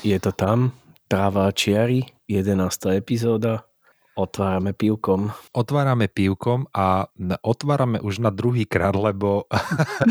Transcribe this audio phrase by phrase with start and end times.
[0.00, 0.72] Je to tam,
[1.12, 2.96] tráva čiary, 11.
[2.96, 3.68] epizóda,
[4.16, 5.28] otvárame pivkom.
[5.52, 7.04] Otvárame pivkom a
[7.44, 9.44] otvárame už na druhý krát, lebo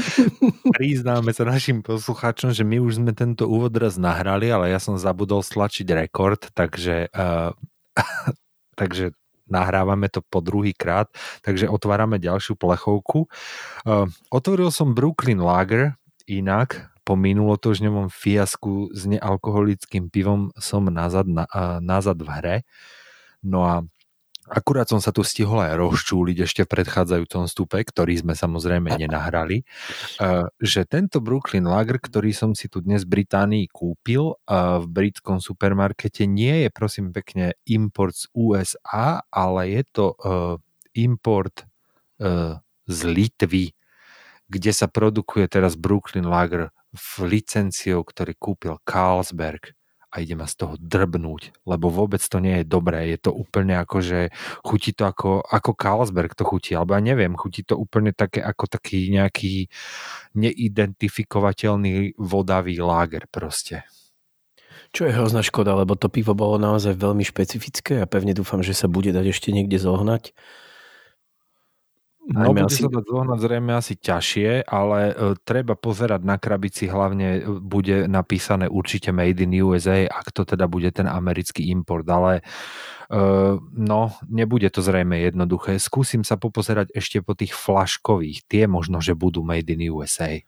[0.77, 4.93] priznáme sa našim poslucháčom, že my už sme tento úvod raz nahrali, ale ja som
[4.93, 7.49] zabudol stlačiť rekord, takže, uh,
[8.79, 9.17] takže
[9.49, 11.09] nahrávame to po druhý krát,
[11.41, 13.25] takže otvárame ďalšiu plechovku.
[13.89, 15.97] Uh, otvoril som Brooklyn Lager,
[16.29, 21.49] inak po minulotožňovom fiasku s nealkoholickým pivom som nazad, na,
[21.81, 22.57] nazad v hre.
[23.41, 23.81] No a
[24.45, 29.65] akurát som sa tu stihol aj rozčúliť ešte v predchádzajúcom stupe, ktorý sme samozrejme nenahrali,
[30.61, 36.29] že tento Brooklyn Lager, ktorý som si tu dnes v Británii kúpil v britskom supermarkete,
[36.29, 40.05] nie je prosím pekne import z USA, ale je to
[40.93, 41.65] import
[42.85, 43.73] z Litvy,
[44.45, 49.77] kde sa produkuje teraz Brooklyn Lager v licenciou, ktorý kúpil Carlsberg
[50.09, 53.13] a ide ma z toho drbnúť, lebo vôbec to nie je dobré.
[53.13, 54.19] Je to úplne ako, že
[54.65, 58.65] chutí to ako, ako Carlsberg to chutí, alebo ja neviem, chutí to úplne také ako
[58.65, 59.69] taký nejaký
[60.33, 63.85] neidentifikovateľný vodavý láger proste.
[64.89, 68.73] Čo je hrozná škoda, lebo to pivo bolo naozaj veľmi špecifické a pevne dúfam, že
[68.73, 70.33] sa bude dať ešte niekde zohnať
[72.27, 72.83] No, bude asi...
[72.83, 78.11] sa dať zohnať zrejme asi ťažšie, ale uh, treba pozerať na krabici, hlavne e, bude
[78.11, 82.43] napísané určite Made in USA, ak to teda bude ten americký import, ale
[83.09, 85.79] uh, no, nebude to zrejme jednoduché.
[85.79, 90.43] Skúsim sa popozerať ešte po tých flaškových, tie možno, že budú Made in USA.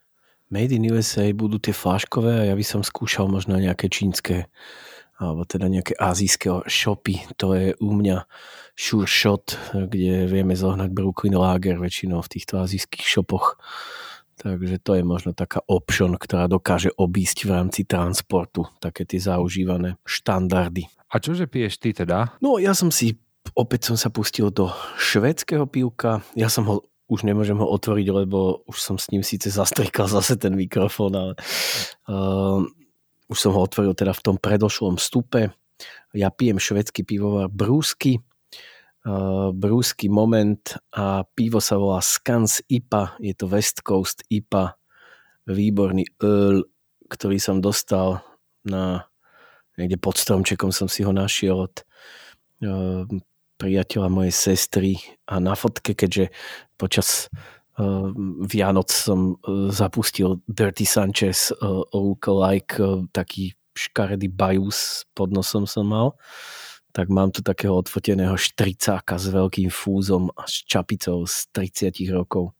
[0.52, 4.52] Made in USA budú tie flaškové a ja by som skúšal možno nejaké čínske
[5.22, 7.22] alebo teda nejaké azijské shopy.
[7.38, 8.26] To je u mňa
[8.74, 13.62] Sure Shot, kde vieme zohnať Brooklyn Lager väčšinou v týchto azijských shopoch.
[14.42, 20.02] Takže to je možno taká option, ktorá dokáže obísť v rámci transportu také tie zaužívané
[20.02, 20.90] štandardy.
[21.12, 22.34] A čože piješ ty teda?
[22.42, 23.22] No ja som si,
[23.54, 26.26] opäť som sa pustil do švedského pivka.
[26.34, 30.40] Ja som ho už nemôžem ho otvoriť, lebo už som s ním síce zastrikal zase
[30.40, 31.32] ten mikrofón, ale
[32.08, 32.64] uh,
[33.32, 35.56] už som ho otvoril teda v tom predošlom stupe.
[36.12, 38.20] Ja pijem švedský pivovar Brúsky,
[39.08, 44.76] uh, brúsky moment a pivo sa volá Skans IPA, je to West Coast IPA,
[45.48, 46.68] výborný öl,
[47.08, 48.22] ktorý som dostal
[48.62, 49.08] na
[49.80, 51.74] niekde pod stromčekom som si ho našiel od
[52.62, 53.08] uh,
[53.56, 55.00] priateľa mojej sestry.
[55.30, 56.34] A na fotke, keďže
[56.76, 57.32] počas
[58.44, 65.88] Vianoc som uh, zapustil Dirty Sanchez uh, Lookalike, uh, taký škaredý bajus pod nosom som
[65.88, 66.12] mal
[66.92, 72.52] tak mám tu takého odfoteného štricáka s veľkým fúzom a s čapicou z 30 rokov.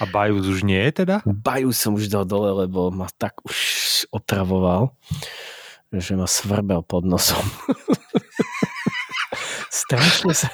[0.00, 1.20] A Bajus už nie je teda?
[1.26, 3.58] Bajus som už dal dole, lebo ma tak už
[4.08, 4.96] otravoval,
[5.92, 7.42] že ma svrbel pod nosom.
[9.68, 10.48] Strašne sa,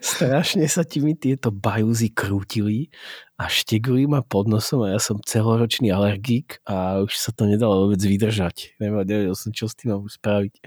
[0.00, 2.92] strašne sa ti mi tieto bajúzy krútili
[3.40, 7.88] a štegli ma pod nosom a ja som celoročný alergik a už sa to nedalo
[7.88, 8.76] vôbec vydržať.
[8.76, 10.60] Nevedel som, čo s tým mám spraviť.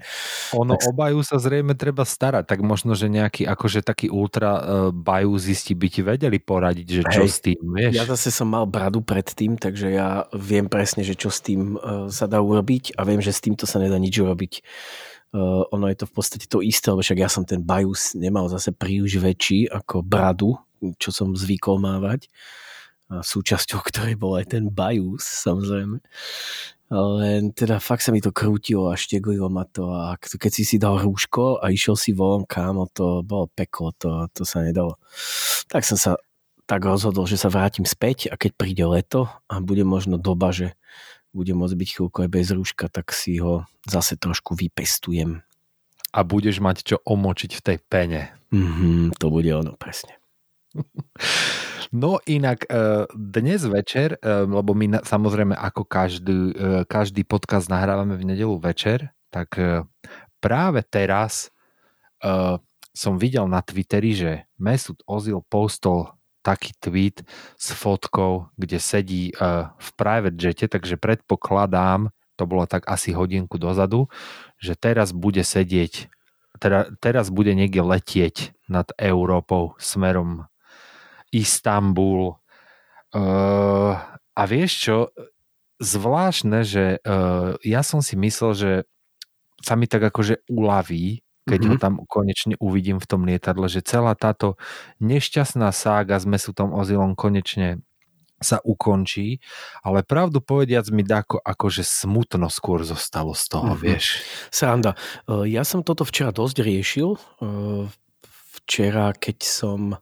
[0.58, 0.90] Ono tak...
[0.90, 5.86] obajú sa zrejme treba starať, tak možno, že nejaký akože taký ultra uh, bajúzisti by
[5.86, 7.92] ti vedeli poradiť, že čo Hej, s tým, vieš?
[7.94, 12.10] Ja zase som mal bradu predtým, takže ja viem presne, že čo s tým uh,
[12.10, 14.52] sa dá urobiť a viem, že s týmto sa nedá nič urobiť.
[15.34, 18.46] Uh, ono je to v podstate to isté, lebo však ja som ten bajus nemal
[18.46, 20.54] zase príliš väčší ako bradu,
[21.02, 22.30] čo som zvykol mávať
[23.10, 26.00] súčasťou ktorej bol aj ten bajús, samozrejme.
[26.94, 30.76] Len teda fakt sa mi to krútilo a šteglilo ma to a keď si si
[30.78, 35.00] dal rúško a išiel si von, kámo, to bolo peklo, to, to sa nedalo.
[35.68, 36.12] Tak som sa
[36.64, 40.72] tak rozhodol, že sa vrátim späť a keď príde leto a bude možno doba, že
[41.34, 45.42] bude môcť byť chvíľko aj bez rúška, tak si ho zase trošku vypestujem.
[46.14, 48.30] A budeš mať čo omočiť v tej pene.
[48.54, 50.14] Mm-hmm, to bude ono, presne.
[51.94, 58.18] No inak e, dnes večer, e, lebo my samozrejme ako každý, e, každý podcast nahrávame
[58.18, 59.58] v nedelu večer, tak
[60.38, 61.50] práve teraz
[62.94, 66.14] som videl na Twitteri, že Mesut Ozil postol
[66.44, 67.24] taký tweet
[67.56, 73.56] s fotkou, kde sedí uh, v private jete, takže predpokladám, to bolo tak asi hodinku
[73.56, 74.12] dozadu,
[74.60, 76.12] že teraz bude sedieť,
[76.60, 80.44] teda, teraz bude niekde letieť nad Európou smerom
[81.32, 82.36] Istanbul.
[83.14, 83.96] Uh,
[84.36, 84.96] a vieš čo,
[85.80, 88.72] zvláštne, že uh, ja som si myslel, že
[89.64, 91.76] sa mi tak akože uľaví, keď mm-hmm.
[91.76, 94.56] ho tam konečne uvidím v tom lietadle, že celá táto
[95.04, 97.84] nešťastná sága s Mesutom Ozilom konečne
[98.44, 99.40] sa ukončí,
[99.80, 103.84] ale pravdu povediac mi dáko akože smutno skôr zostalo z toho, mm-hmm.
[103.84, 104.20] vieš.
[104.52, 104.92] Sranda,
[105.24, 107.16] e, ja som toto včera dosť riešil.
[107.16, 107.18] E,
[108.64, 109.98] včera, keď som e,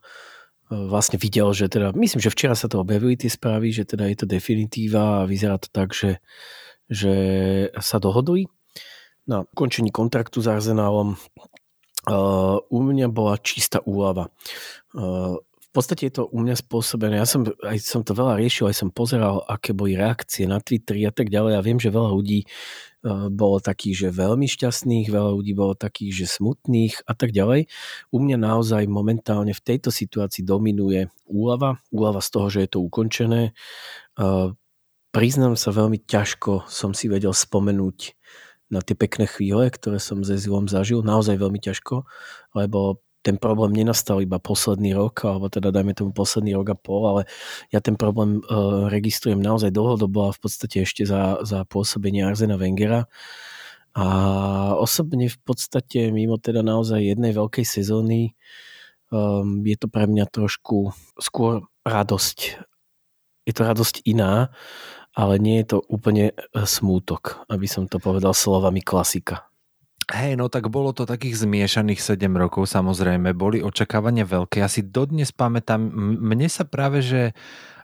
[0.70, 4.16] vlastne videl, že teda, myslím, že včera sa to objavili tie správy, že teda je
[4.18, 6.18] to definitíva a vyzerá to tak, že,
[6.90, 7.14] že
[7.78, 8.50] sa dohodli
[9.26, 14.30] na ukončení kontraktu s Arsenálom uh, u mňa bola čistá úlava.
[14.94, 15.38] Uh,
[15.72, 18.76] v podstate je to u mňa spôsobené, ja som, aj som to veľa riešil, aj
[18.76, 22.44] som pozeral, aké boli reakcie na Twitteri a tak ďalej a viem, že veľa ľudí
[22.44, 27.72] uh, bolo takých, že veľmi šťastných, veľa ľudí bolo takých, že smutných a tak ďalej.
[28.12, 32.84] U mňa naozaj momentálne v tejto situácii dominuje úlava, úlava z toho, že je to
[32.84, 33.56] ukončené.
[34.20, 34.52] Uh,
[35.08, 38.12] priznám sa, veľmi ťažko som si vedel spomenúť
[38.72, 42.08] na tie pekné chvíle, ktoré som s Ezilom zažil, naozaj veľmi ťažko,
[42.56, 47.02] lebo ten problém nenastal iba posledný rok, alebo teda dajme tomu posledný rok a pol,
[47.06, 47.22] ale
[47.70, 52.58] ja ten problém uh, registrujem naozaj dlhodobo a v podstate ešte za, za pôsobenie Arzena
[52.58, 53.06] Wengera.
[53.94, 54.06] A
[54.74, 58.34] osobne v podstate mimo teda naozaj jednej veľkej sezóny
[59.14, 60.90] um, je to pre mňa trošku
[61.20, 62.38] skôr radosť.
[63.46, 64.50] Je to radosť iná,
[65.12, 69.52] ale nie je to úplne e, smútok, aby som to povedal slovami klasika.
[70.10, 74.60] Hej, no tak bolo to takých zmiešaných 7 rokov, samozrejme, boli očakávania veľké.
[74.60, 75.78] Ja si dodnes pamätám,
[76.18, 77.32] mne sa práve, že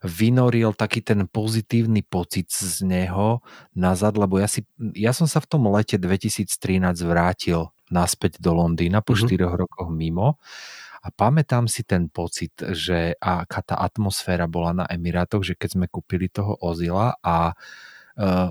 [0.02, 3.40] vynoril taký ten pozitívny pocit z neho
[3.72, 6.52] nazad, lebo ja, si, ja som sa v tom lete 2013
[7.06, 9.56] vrátil naspäť do Londýna po mm-hmm.
[9.56, 10.36] 4 rokoch mimo
[10.98, 15.86] a pamätám si ten pocit, že aká tá atmosféra bola na Emirátoch, že keď sme
[15.86, 17.54] kúpili toho Ozila a
[18.18, 18.48] uh,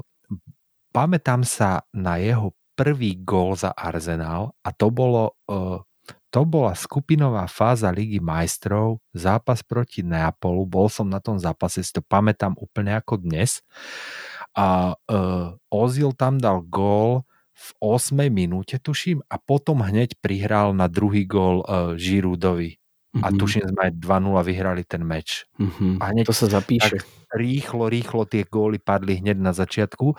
[0.96, 5.82] pamätám sa na jeho prvý gól za Arsenal a to bolo uh,
[6.28, 11.92] to bola skupinová fáza Ligy majstrov, zápas proti Neapolu, bol som na tom zápase, si
[11.92, 13.64] to pamätám úplne ako dnes.
[14.52, 17.27] A uh, Ozil tam dal gól
[17.58, 18.30] v 8.
[18.30, 22.78] minúte, tuším, a potom hneď prihral na druhý gól uh, Žirudovi.
[22.78, 23.24] Mm-hmm.
[23.26, 23.38] A mhm.
[23.42, 25.50] tuším, sme aj 2-0 vyhrali ten meč.
[25.58, 25.94] Mm-hmm.
[25.98, 27.02] A hneď to sa zapíše.
[27.34, 30.14] rýchlo, rýchlo tie góly padli hneď na začiatku.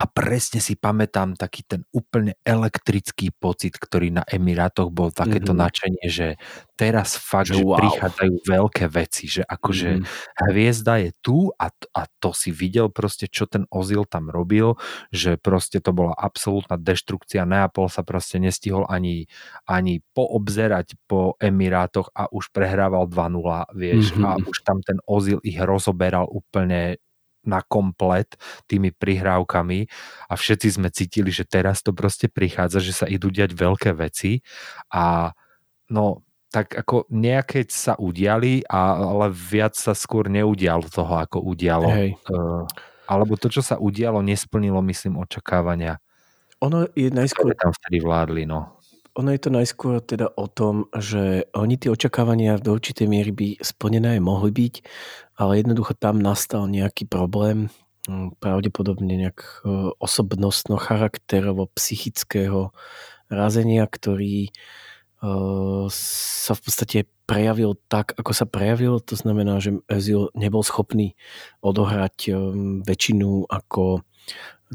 [0.00, 5.60] A presne si pamätám taký ten úplne elektrický pocit, ktorý na Emirátoch bol takéto mm-hmm.
[5.60, 6.40] načenie, že
[6.72, 7.76] teraz fakt, že, že wow.
[7.76, 10.48] prichádzajú veľké veci, že akože mm-hmm.
[10.48, 14.80] hviezda je tu a, a to si videl proste, čo ten Ozil tam robil,
[15.12, 17.44] že proste to bola absolútna deštrukcia.
[17.44, 19.28] Neapol sa proste nestihol ani,
[19.68, 24.24] ani poobzerať po Emirátoch a už prehrával 2-0, vieš, mm-hmm.
[24.24, 26.96] a už tam ten Ozil ich rozoberal úplne
[27.44, 28.36] na komplet
[28.68, 29.88] tými prihrávkami
[30.28, 34.44] a všetci sme cítili, že teraz to proste prichádza, že sa idú diať veľké veci
[34.92, 35.32] a
[35.88, 41.86] no tak ako nejaké sa udiali, a, ale viac sa skôr neudialo toho, ako udialo.
[41.94, 42.18] Hej.
[42.26, 42.66] Uh,
[43.06, 46.02] alebo to, čo sa udialo, nesplnilo, myslím, očakávania.
[46.58, 47.54] Ono je najskôr...
[47.54, 48.79] Ktoré tam vtedy vládli, no.
[49.20, 53.48] Ono je to najskôr teda o tom, že oni tie očakávania do určitej miery by
[53.60, 54.74] splnené aj mohli byť,
[55.36, 57.68] ale jednoducho tam nastal nejaký problém,
[58.08, 62.72] hm, pravdepodobne nejak e, osobnostno, charakterovo, psychického
[63.28, 64.50] razenia, ktorý e,
[65.92, 66.98] sa v podstate
[67.28, 69.04] prejavil tak, ako sa prejavil.
[69.04, 71.12] To znamená, že Ezil nebol schopný
[71.60, 72.30] odohrať e,
[72.88, 74.00] väčšinu ako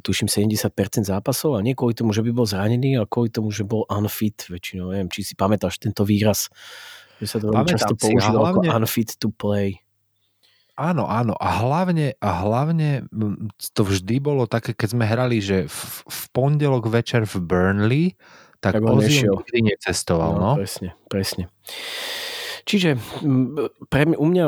[0.04, 3.64] tuším 70% zápasov a nie kvôli tomu, že by bol zranený, ale kvôli tomu, že
[3.64, 4.92] bol unfit väčšinou.
[4.92, 6.52] Neviem, či si pamätáš tento výraz,
[7.24, 8.68] že sa to veľmi často používal hlavne...
[8.68, 9.80] ako unfit to play.
[10.76, 11.40] Áno, áno.
[11.40, 13.08] A hlavne, a hlavne
[13.72, 18.06] to vždy bolo také, keď sme hrali, že v, v pondelok večer v Burnley,
[18.60, 20.36] tak, tak Ozil nikdy necestoval.
[20.36, 21.48] No, no, presne, presne.
[22.66, 22.98] Čiže
[23.94, 24.46] pre mňa, u mňa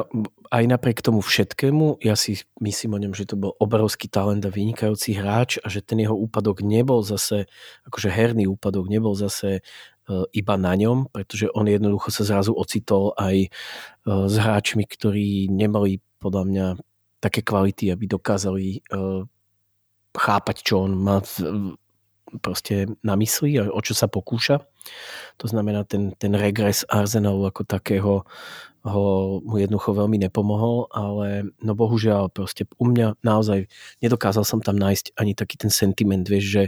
[0.49, 4.49] aj napriek tomu všetkému, ja si myslím o ňom, že to bol obrovský talent a
[4.49, 7.45] vynikajúci hráč a že ten jeho úpadok nebol zase,
[7.85, 9.61] akože herný úpadok nebol zase
[10.33, 13.51] iba na ňom, pretože on jednoducho sa zrazu ocitol aj
[14.07, 16.67] s hráčmi, ktorí nemali podľa mňa
[17.19, 19.27] také kvality, aby dokázali uh,
[20.15, 21.19] chápať, čo on má
[22.39, 24.63] proste na mysli a o čo sa pokúša.
[25.37, 28.25] To znamená ten, ten regres Arsenalu ako takého
[28.87, 33.67] ho mu jednoducho veľmi nepomohol, ale no bohužiaľ proste u mňa naozaj
[33.99, 36.63] nedokázal som tam nájsť ani taký ten sentiment, vieš, že,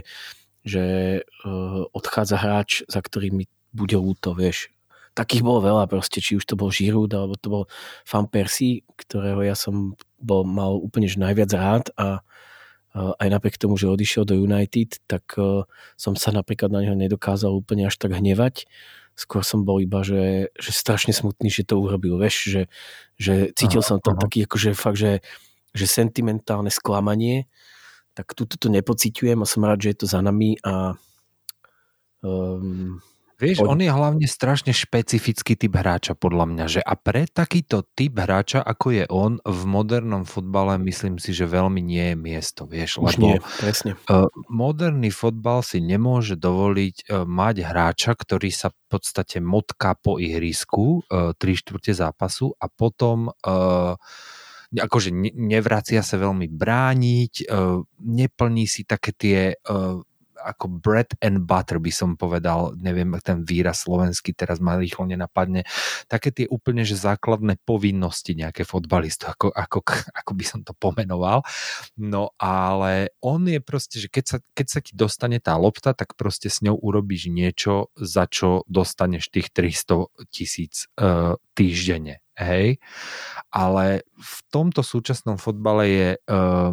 [0.62, 0.84] že
[1.24, 4.68] uh, odchádza hráč, za ktorým mi bude ľúto, vieš.
[5.16, 7.64] Takých bolo veľa proste, či už to bol Giroud, alebo to bol
[8.06, 12.24] Fan Persie, ktorého ja som bol, mal úplne že najviac rád a uh,
[12.94, 15.62] aj napriek tomu, že odišiel do United, tak uh,
[15.94, 18.66] som sa napríklad na neho nedokázal úplne až tak hnevať
[19.20, 22.62] skôr som bol iba, že, že strašne smutný, že to urobil, vieš, že,
[23.20, 24.24] že cítil aha, som tam aha.
[24.24, 25.20] taký akože fakt, že,
[25.76, 27.44] že sentimentálne sklamanie,
[28.16, 30.96] tak túto to nepociťujem a som rád, že je to za nami a
[32.24, 33.04] um,
[33.40, 38.20] Vieš, on je hlavne strašne špecifický typ hráča podľa mňa, že a pre takýto typ
[38.20, 43.00] hráča, ako je on, v modernom futbale myslím si, že veľmi nie je miesto, vieš,
[43.00, 43.96] Už lebo nie, presne.
[44.04, 50.20] Uh, moderný futbal si nemôže dovoliť uh, mať hráča, ktorý sa v podstate motká po
[50.20, 53.32] ihrisku uh, 3 štvrte zápasu a potom
[54.70, 57.50] akože nevracia sa veľmi brániť,
[58.06, 59.38] neplní si také tie
[60.44, 65.68] ako bread and butter by som povedal, neviem ten výraz slovenský teraz ma rýchlo nenapadne,
[66.08, 69.78] také tie úplne, že základné povinnosti nejaké fotbalistu, ako, ako,
[70.16, 71.44] ako by som to pomenoval.
[72.00, 76.16] No ale on je proste, že keď sa, keď sa ti dostane tá lopta, tak
[76.16, 82.24] proste s ňou urobíš niečo, za čo dostaneš tých 300 tisíc uh, týždenne.
[82.40, 82.80] Hej,
[83.52, 86.72] ale v tomto súčasnom fotbale je uh,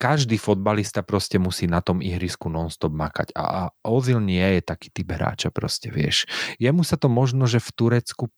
[0.00, 5.12] každý fotbalista proste musí na tom ihrisku non-stop makať a Ozil nie je taký typ
[5.12, 6.24] hráča proste, vieš.
[6.56, 8.32] Jemu sa to možno, že v Turecku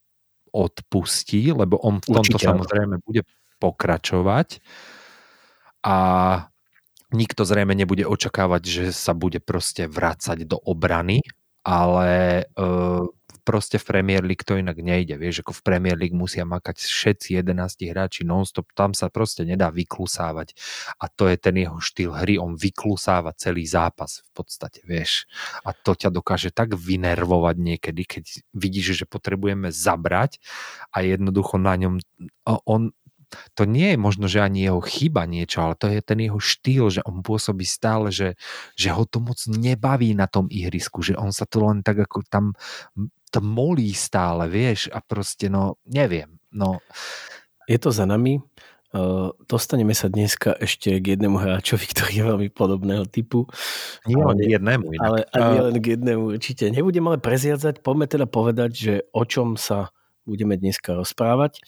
[0.50, 2.50] odpustí, lebo on v tomto Určite.
[2.50, 3.22] samozrejme bude
[3.62, 4.58] pokračovať
[5.86, 5.96] a
[7.14, 11.22] nikto zrejme nebude očakávať, že sa bude proste vrácať do obrany,
[11.62, 13.06] ale uh,
[13.42, 15.18] proste v Premier League to inak nejde.
[15.18, 19.68] Vieš, ako v Premier League musia makať všetci 11 hráči non-stop, tam sa proste nedá
[19.74, 20.54] vyklusávať.
[21.02, 25.26] A to je ten jeho štýl hry, on vyklusáva celý zápas v podstate, vieš.
[25.66, 30.38] A to ťa dokáže tak vynervovať niekedy, keď vidíš, že potrebujeme zabrať
[30.94, 31.98] a jednoducho na ňom
[32.66, 32.94] on,
[33.56, 36.92] to nie je možno, že ani jeho chyba niečo, ale to je ten jeho štýl,
[36.92, 38.36] že on pôsobí stále, že,
[38.76, 42.24] že ho to moc nebaví na tom ihrisku, že on sa to len tak ako
[42.28, 42.52] tam
[43.32, 46.84] tmolí stále, vieš, a proste, no, neviem, no.
[47.64, 48.44] Je to za nami.
[48.92, 53.48] Uh, dostaneme sa dneska ešte k jednému hráčovi, ktorý je veľmi podobného typu.
[54.04, 54.84] Nie len k jednému.
[54.92, 55.00] Inak.
[55.00, 56.68] Ale ani uh, len k jednému určite.
[56.68, 59.88] Nebudem ale preziadzať, poďme teda povedať, že o čom sa
[60.24, 61.62] budeme dneska rozprávať.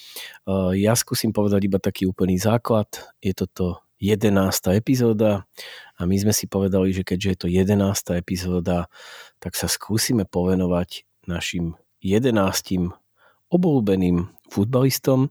[0.47, 2.89] Uh, ja skúsim povedať iba taký úplný základ.
[3.19, 4.35] Je toto 11.
[4.75, 5.49] epizóda
[5.97, 8.21] a my sme si povedali, že keďže je to 11.
[8.21, 8.91] epizóda,
[9.39, 12.93] tak sa skúsime povenovať našim jedenáctim
[13.49, 15.31] obľúbeným futbalistom,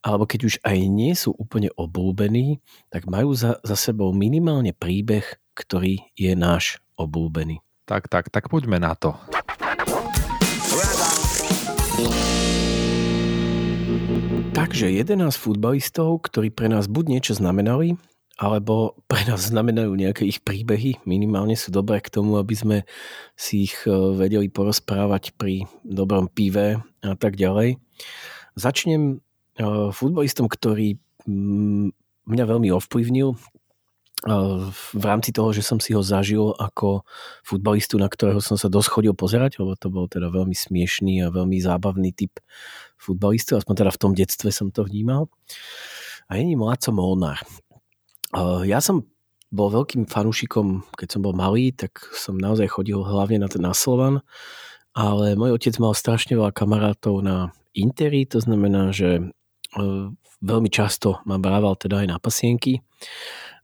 [0.00, 5.26] alebo keď už aj nie sú úplne obľúbení, tak majú za, za sebou minimálne príbeh,
[5.58, 7.60] ktorý je náš obľúbený.
[7.86, 9.14] Tak, tak, tak poďme na to.
[14.56, 18.00] Takže 11 futbalistov, ktorí pre nás buď niečo znamenali,
[18.40, 20.96] alebo pre nás znamenajú nejaké ich príbehy.
[21.04, 22.78] Minimálne sú dobré k tomu, aby sme
[23.36, 27.76] si ich e, vedeli porozprávať pri dobrom pive a tak ďalej.
[28.56, 29.14] Začnem e,
[29.92, 30.96] futbolistom, ktorý
[31.28, 31.92] mm,
[32.24, 33.36] mňa veľmi ovplyvnil
[34.24, 37.04] v rámci toho, že som si ho zažil ako
[37.44, 41.28] futbalistu, na ktorého som sa dosť chodil pozerať, lebo to bol teda veľmi smiešný a
[41.28, 42.40] veľmi zábavný typ
[42.96, 45.28] futbalistu, aspoň teda v tom detstve som to vnímal.
[46.32, 47.44] A je ním Laco Molnár.
[48.64, 49.04] Ja som
[49.52, 53.76] bol veľkým fanúšikom, keď som bol malý, tak som naozaj chodil hlavne na ten na
[53.76, 54.24] Slovan,
[54.96, 59.28] ale môj otec mal strašne veľa kamarátov na Interi, to znamená, že
[60.40, 62.80] veľmi často ma brával teda aj na pasienky,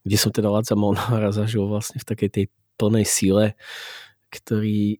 [0.03, 2.45] kde som teda Laca Molnára zažil vlastne v takej tej
[2.77, 3.55] plnej sile,
[4.33, 4.99] ktorý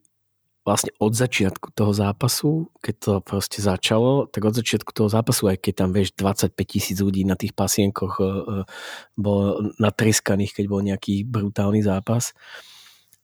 [0.63, 5.59] vlastne od začiatku toho zápasu, keď to proste začalo, tak od začiatku toho zápasu, aj
[5.59, 8.63] keď tam vieš 25 tisíc ľudí na tých pasienkoch uh,
[9.19, 9.75] bolo
[10.55, 12.31] keď bol nejaký brutálny zápas,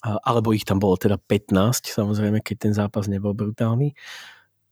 [0.03, 3.95] alebo ich tam bolo teda 15, samozrejme, keď ten zápas nebol brutálny,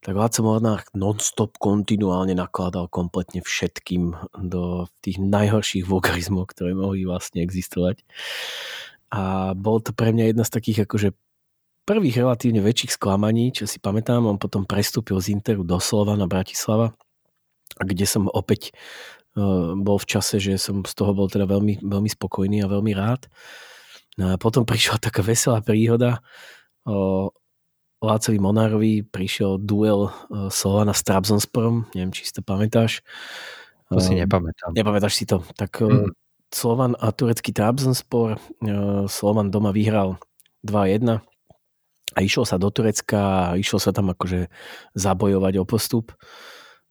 [0.05, 4.13] tak Laco Mornár non-stop kontinuálne nakladal kompletne všetkým
[4.45, 8.05] do tých najhorších vulgarizmov, ktoré mohli vlastne existovať.
[9.11, 11.09] A bol to pre mňa jedna z takých akože
[11.87, 16.91] prvých relatívne väčších sklamaní, čo si pamätám, on potom prestúpil z Interu do na Bratislava,
[17.79, 18.75] kde som opäť
[19.39, 22.91] uh, bol v čase, že som z toho bol teda veľmi, veľmi spokojný a veľmi
[22.91, 23.31] rád.
[24.19, 26.19] No a potom prišla taká veselá príhoda.
[27.97, 33.01] Lácovi Monárovi prišiel duel uh, Slovana s Trabzonsporom, neviem, či si to pamätáš.
[33.89, 34.75] To si Uh, nepamätám.
[34.75, 35.41] Nepamätáš si to?
[35.57, 36.13] Tak mm.
[36.53, 40.21] Slovan a turecký Trabzonspor, uh, Slovan doma vyhral
[40.61, 41.23] 2-1
[42.13, 44.49] a išiel sa do Turecka a išiel sa tam akože
[44.93, 46.13] zabojovať o postup.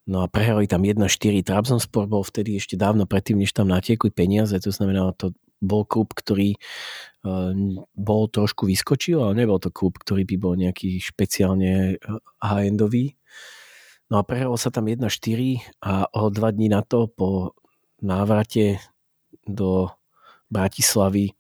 [0.06, 1.42] No a prehrali tam 1-4.
[1.42, 6.12] Trabzonspor bol vtedy ešte dávno predtým, než tam natiekli peniaze, to znamená, to bol klub,
[6.12, 6.56] ktorý
[7.24, 7.52] uh,
[7.96, 11.96] bol trošku vyskočil, ale nebol to klub, ktorý by bol nejaký špeciálne
[12.42, 13.16] high-endový.
[14.06, 15.02] No a prehralo sa tam 1-4
[15.82, 17.58] a o dva dní na to po
[17.98, 18.78] návrate
[19.42, 19.90] do
[20.46, 21.34] Bratislavy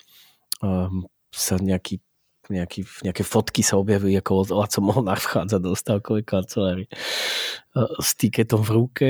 [0.62, 2.02] um, sa nejaký,
[2.48, 6.88] nejaký, nejaké fotky sa objavili, ako Laco Molnár vchádza do stavkovej kancelárie
[7.74, 9.08] uh, s tiketom v ruke,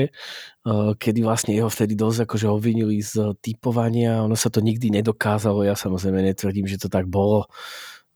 [0.65, 5.65] uh, kedy vlastne jeho vtedy dosť akože obvinili z typovania, ono sa to nikdy nedokázalo,
[5.65, 7.45] ja samozrejme netvrdím, že to tak bolo,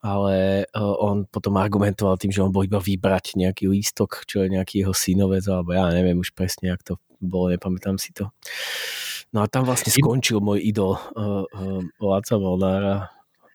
[0.01, 4.49] ale uh, on potom argumentoval tým, že on bol iba vybrať nejaký lístok, čo je
[4.49, 8.33] nejaký jeho synovec, alebo ja neviem už presne, jak to bolo, nepamätám si to.
[9.31, 12.95] No a tam vlastne skončil môj idol uh, uh, Laca Molnára.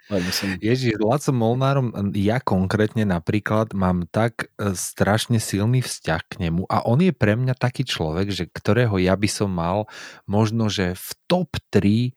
[0.06, 0.54] Lebo som...
[0.62, 6.86] Ježiš, s Molnárom, ja konkrétne napríklad mám tak e, strašne silný vzťah k nemu a
[6.86, 9.90] on je pre mňa taký človek, že ktorého ja by som mal
[10.30, 12.14] možno, že v top 3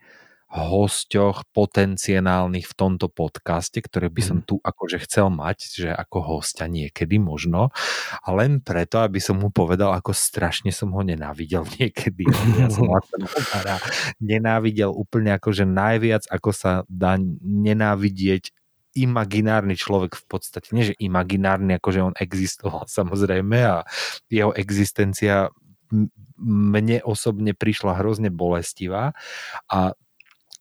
[0.49, 6.65] hosťoch potenciálnych v tomto podcaste, ktoré by som tu akože chcel mať, že ako hostia
[6.65, 7.69] niekedy možno,
[8.25, 12.25] a len preto, aby som mu povedal, ako strašne som ho nenávidel niekedy.
[12.57, 13.77] Ja som Molnára
[14.17, 18.49] nenávidel úplne akože najviac, ako sa dá nenávidieť
[18.97, 23.85] imaginárny človek v podstate, nie že imaginárny, akože on existoval samozrejme a
[24.33, 25.53] jeho existencia
[26.39, 29.11] mne osobne prišla hrozne bolestivá
[29.67, 29.97] a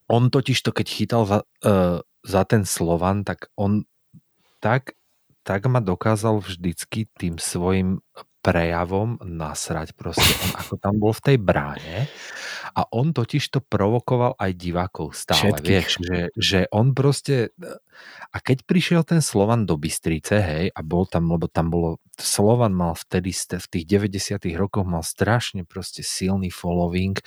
[0.09, 3.85] on totiž to, keď chytal za, uh, za ten Slovan, tak on
[4.59, 4.97] tak,
[5.45, 8.01] tak ma dokázal vždycky tým svojim
[8.49, 10.25] prejavom nasrať proste.
[10.25, 12.09] On ako tam bol v tej bráne
[12.73, 15.69] a on totiž to provokoval aj divákov stále, Všetkých.
[15.69, 17.53] vieš, že, že on proste
[18.31, 22.77] a keď prišiel ten Slovan do Bystrice, hej, a bol tam, lebo tam bolo, Slovan
[22.77, 27.19] mal vtedy v tých 90 rokoch mal strašne proste silný following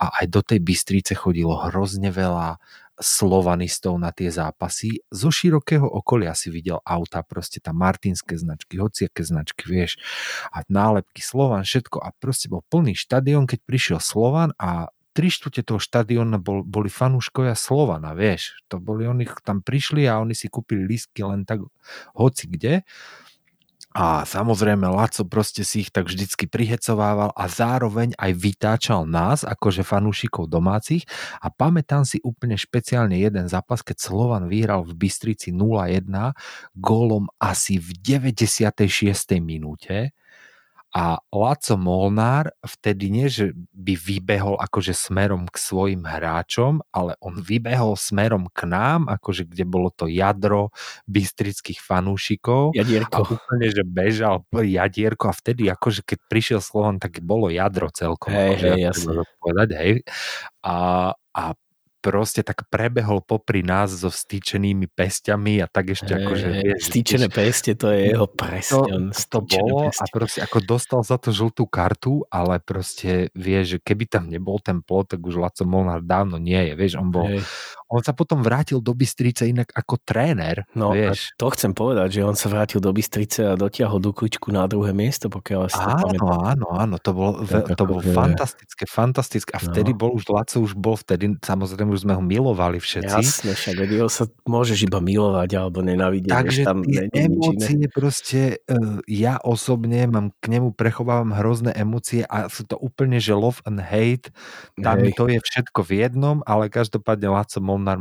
[0.00, 2.58] a aj do tej Bystrice chodilo hrozne veľa
[2.96, 5.04] slovanistov na tie zápasy.
[5.12, 10.00] Zo širokého okolia si videl auta, proste tam martinské značky, hociaké značky, vieš,
[10.52, 15.64] a nálepky Slovan, všetko a proste bol plný štadión, keď prišiel Slovan a tri štvrte
[15.64, 18.60] toho štadióna bol, boli fanúškovia Slovana, vieš.
[18.68, 21.64] To boli, oni tam prišli a oni si kúpili lístky len tak
[22.12, 22.84] hoci kde
[23.96, 29.88] a samozrejme Laco proste si ich tak vždycky prihecovával a zároveň aj vytáčal nás, akože
[29.88, 31.08] fanúšikov domácich
[31.40, 36.12] a pamätám si úplne špeciálne jeden zápas, keď Slovan vyhral v Bystrici 0-1
[36.76, 38.84] gólom asi v 96.
[39.40, 40.12] minúte
[40.96, 47.36] a Laco Molnár vtedy nie, že by vybehol akože smerom k svojim hráčom, ale on
[47.36, 50.72] vybehol smerom k nám, akože kde bolo to jadro
[51.04, 52.72] bystrických fanúšikov.
[52.72, 53.28] Jadierko.
[53.28, 58.32] A úplne, že bežal jadierko a vtedy akože keď prišiel Slovan, tak bolo jadro celkom.
[58.32, 59.12] Hej, akože, hej, jasne.
[59.36, 59.92] Povedať, hej.
[60.64, 60.76] A,
[61.12, 61.42] a
[62.00, 66.46] proste tak prebehol popri nás so vstýčenými pestiami a tak ešte akože...
[66.62, 69.10] Vieš, vstýčené peste, to je jeho presne.
[69.10, 70.00] To, to bolo peste.
[70.00, 74.62] a proste ako dostal za to žltú kartu, ale proste vieš, že keby tam nebol
[74.62, 77.26] ten plot, tak už Laco Molnár dávno nie je, vieš, on bol...
[77.26, 77.42] Hey.
[77.86, 81.30] On sa potom vrátil do Bystrice inak ako tréner, no, vieš.
[81.38, 84.90] to chcem povedať, že on sa vrátil do Bystrice a dotiahol do kľúčku na druhé
[84.90, 89.94] miesto, pokiaľ si áno, to áno, áno, to bolo, to bolo fantastické, fantastické a vtedy
[89.94, 90.02] no.
[90.02, 93.22] bol už, Laco už bol vtedy, samozrejme už sme ho milovali všetci.
[93.22, 96.30] Jasne, však jeho sa môžeš iba milovať alebo nenávidieť.
[96.34, 102.50] Takže tam tie emócie proste, uh, ja osobne mám k nemu prechovávam hrozné emócie a
[102.50, 104.34] sú to úplne, že love and hate,
[104.82, 105.14] tam Hej.
[105.14, 108.00] to je všetko v jednom, ale každopádne Laco Molnár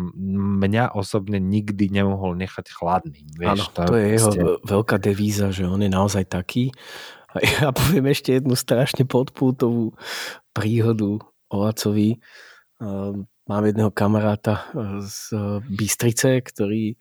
[0.63, 3.27] mňa osobne nikdy nemohol nechať chladný.
[3.35, 4.31] Vieš, Áno, to, to je jeho
[4.63, 6.71] veľká devíza, že on je naozaj taký.
[7.35, 9.93] A ja poviem ešte jednu strašne podpútovú
[10.55, 11.19] príhodu
[11.51, 12.23] o Lacovi.
[12.79, 14.71] Um, mám jedného kamaráta
[15.03, 15.35] z
[15.67, 16.95] Bystrice, ktorý,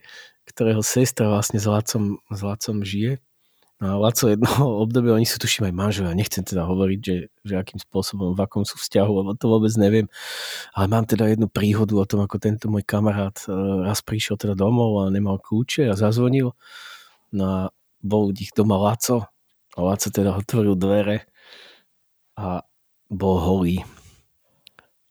[0.51, 3.24] ktorého sestra vlastne s Lacom, s Lacom žije.
[3.85, 4.49] No Laco jedno
[4.85, 8.65] obdobie, oni sú tuším aj manželia, nechcem teda hovoriť, že, že akým spôsobom, v akom
[8.65, 10.09] sú vzťahu, lebo to vôbec neviem.
[10.73, 13.37] Ale mám teda jednu príhodu o tom, ako tento môj kamarát
[13.85, 16.57] raz prišiel teda domov a nemal kľúče a zazvonil.
[17.37, 17.59] No a
[18.01, 19.29] bol u nich doma Laco
[19.77, 21.29] a Laco teda otvoril dvere
[22.41, 22.65] a
[23.13, 23.85] bol holý.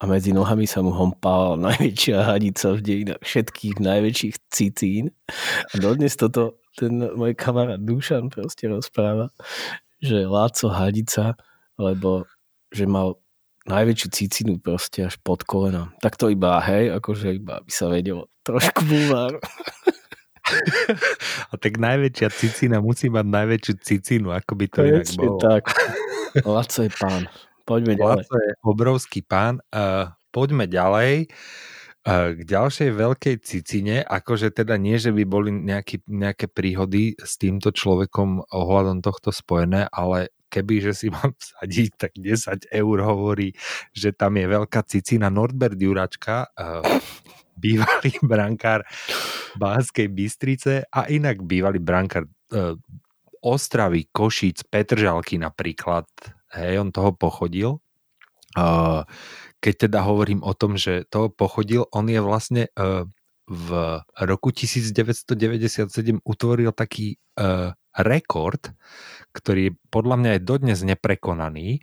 [0.03, 5.15] A medzi nohami sa mu hompala najväčšia hadica v dejinách všetkých najväčších cicín.
[5.71, 9.31] A dodnes toto ten môj kamarát Dušan proste rozpráva,
[10.03, 11.39] že Láco hadica,
[11.79, 12.27] lebo
[12.73, 13.15] že mal
[13.63, 15.95] najväčšiu cicinu proste až pod kolena.
[16.03, 19.39] Tak to iba, hej, akože iba by sa vedelo trošku bulvár.
[21.51, 25.39] A tak najväčšia cicina musí mať najväčšiu cicinu, ako by to inak bolo.
[25.39, 25.63] tak.
[26.43, 27.31] Laco je pán.
[27.63, 28.23] Poďme ďalej.
[28.27, 29.63] Laco je obrovský pán.
[29.71, 31.31] Uh, poďme ďalej.
[32.03, 37.39] Uh, k ďalšej veľkej cicine, akože teda nie, že by boli nejaký, nejaké príhody s
[37.39, 43.55] týmto človekom ohľadom tohto spojené, ale keby, že si mám vsadiť, tak 10 eur hovorí,
[43.95, 46.51] že tam je veľká cicina Nordbert Juračka,
[47.57, 48.85] bývalý brankár
[49.57, 52.75] Banskej Bystrice a inak bývalý brankár uh,
[53.43, 56.07] Ostravy, Košíc, Petržalky napríklad,
[56.55, 57.81] hej, on toho pochodil.
[59.63, 63.07] Keď teda hovorím o tom, že toho pochodil, on je vlastne uh,
[63.49, 63.69] v
[64.23, 68.71] roku 1997 utvoril taký uh, rekord,
[69.33, 71.81] ktorý je podľa mňa aj dodnes neprekonaný,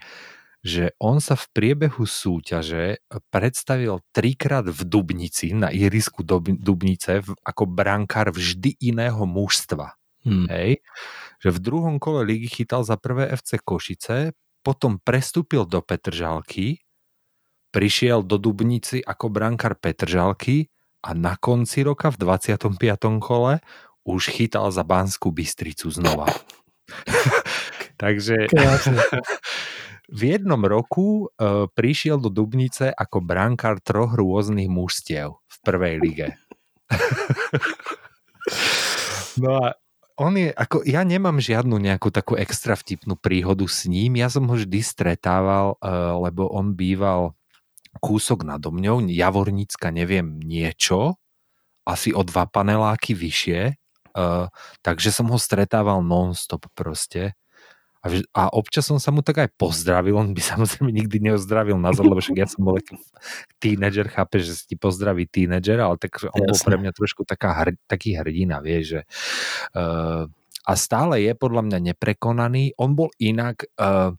[0.61, 3.01] že on sa v priebehu súťaže
[3.33, 9.97] predstavil trikrát v Dubnici, na ihrisku Dubnice, ako brankár vždy iného mužstva.
[10.21, 10.45] Hmm.
[10.53, 10.85] Hej?
[11.41, 16.85] Že v druhom kole ligy chytal za prvé FC Košice, potom prestúpil do Petržalky,
[17.71, 20.69] prišiel do Dubnici ako brankár Petržalky
[21.01, 22.77] a na konci roka v 25.
[23.23, 23.65] kole
[24.05, 26.29] už chytal za Banskú Bystricu znova.
[28.01, 28.49] Takže
[30.11, 36.29] v jednom roku uh, prišiel do Dubnice ako brankár troch rôznych mužstiev v prvej lige.
[39.43, 39.67] no a
[40.21, 44.45] on je, ako ja nemám žiadnu nejakú takú extra vtipnú príhodu s ním, ja som
[44.45, 47.33] ho vždy stretával, uh, lebo on býval
[48.05, 51.17] kúsok nado mňou, Javornícka neviem niečo,
[51.89, 53.81] asi o dva paneláky vyššie,
[54.15, 54.53] uh,
[54.85, 57.33] takže som ho stretával non-stop proste.
[58.01, 62.09] A, a občas som sa mu tak aj pozdravil, on by samozrejme nikdy neozdravil názor,
[62.09, 62.97] lebo však ja som bol taký
[63.61, 67.53] tínedžer, chápe, že si ti pozdraví tínedžer, ale tak on bol pre mňa trošku taká,
[67.53, 69.01] hr, taký hrdina, vie, že
[69.77, 70.25] uh,
[70.61, 72.77] a stále je podľa mňa neprekonaný.
[72.79, 74.13] On bol inak, uh,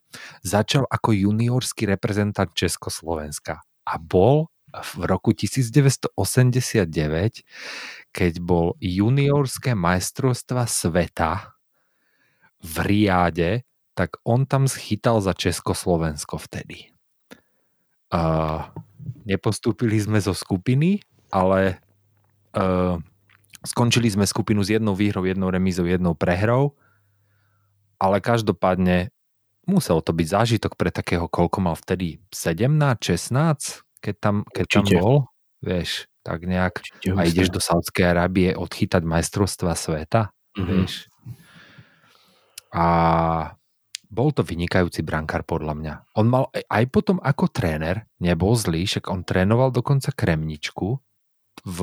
[0.46, 6.16] začal ako juniorský reprezentant Československa a bol v roku 1989,
[8.16, 11.56] keď bol juniorské majstrovstva sveta
[12.62, 16.92] v Riáde, tak on tam schytal za Československo vtedy.
[18.12, 18.68] Uh,
[19.24, 21.80] nepostúpili sme zo skupiny, ale
[22.56, 23.00] uh,
[23.64, 26.76] skončili sme skupinu s jednou výhrou, jednou remízou, jednou prehrou,
[28.02, 29.14] ale každopádne
[29.70, 32.68] musel to byť zážitok pre takého, koľko mal vtedy 17,
[33.00, 35.16] 16, keď tam, keď tam bol,
[35.62, 40.66] vieš, tak nejak Určite a ideš do Saudskej Arábie odchytať majstrovstva sveta, mm-hmm.
[40.68, 41.06] vieš.
[42.74, 42.86] A
[44.12, 45.94] bol to vynikajúci brankár podľa mňa.
[46.20, 51.00] On mal aj potom ako tréner, nebol zlý, však on trénoval dokonca Kremničku
[51.64, 51.80] v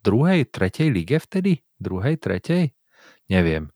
[0.00, 1.66] druhej, tretej lige vtedy?
[1.76, 2.76] Druhej, tretej?
[3.26, 3.70] neviem.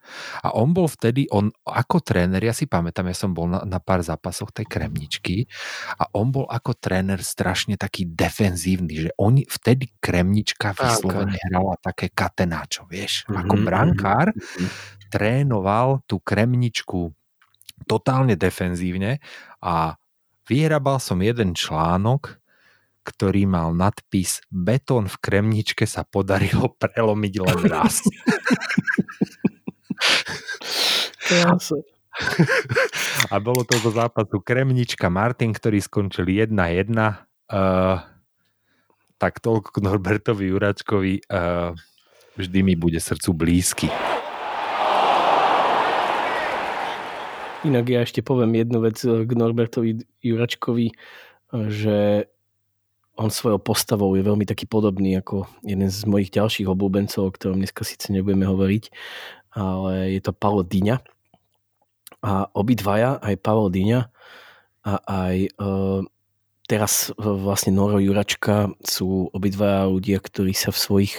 [0.47, 3.83] A on bol vtedy, on ako tréner, ja si pamätám, ja som bol na, na
[3.83, 5.51] pár zápasoch tej Kremničky
[5.99, 12.15] a on bol ako tréner strašne taký defenzívny, že oni vtedy Kremnička vyslovene hrala také
[12.15, 13.39] katenáčo, vieš, mm-hmm.
[13.43, 14.69] ako brankár mm-hmm.
[15.11, 17.11] trénoval tú Kremničku
[17.87, 19.21] totálne defenzívne
[19.63, 19.97] a
[20.49, 22.41] vyhrabal som jeden článok,
[23.07, 28.05] ktorý mal nadpis Betón v Kremničke sa podarilo prelomiť len raz.
[33.31, 36.53] A bolo to zo zápasu Kremnička Martin, ktorý skončil 1-1.
[37.51, 38.03] Uh,
[39.17, 41.15] tak toľko k Norbertovi Juračkovi.
[41.31, 41.73] Uh,
[42.37, 43.89] vždy mi bude srdcu blízky.
[47.61, 50.97] Inak ja ešte poviem jednu vec k Norbertovi Juračkovi,
[51.69, 52.25] že
[53.21, 57.61] on svojou postavou je veľmi taký podobný ako jeden z mojich ďalších obľúbencov, o ktorom
[57.61, 58.85] dneska síce nebudeme hovoriť,
[59.53, 61.05] ale je to Paolo Dyňa.
[62.25, 64.01] A obidvaja, aj Paolo Dyňa
[64.89, 65.51] a aj e,
[66.65, 71.15] teraz vlastne Noro Juračka sú obidvaja ľudia, ktorí sa v svojich,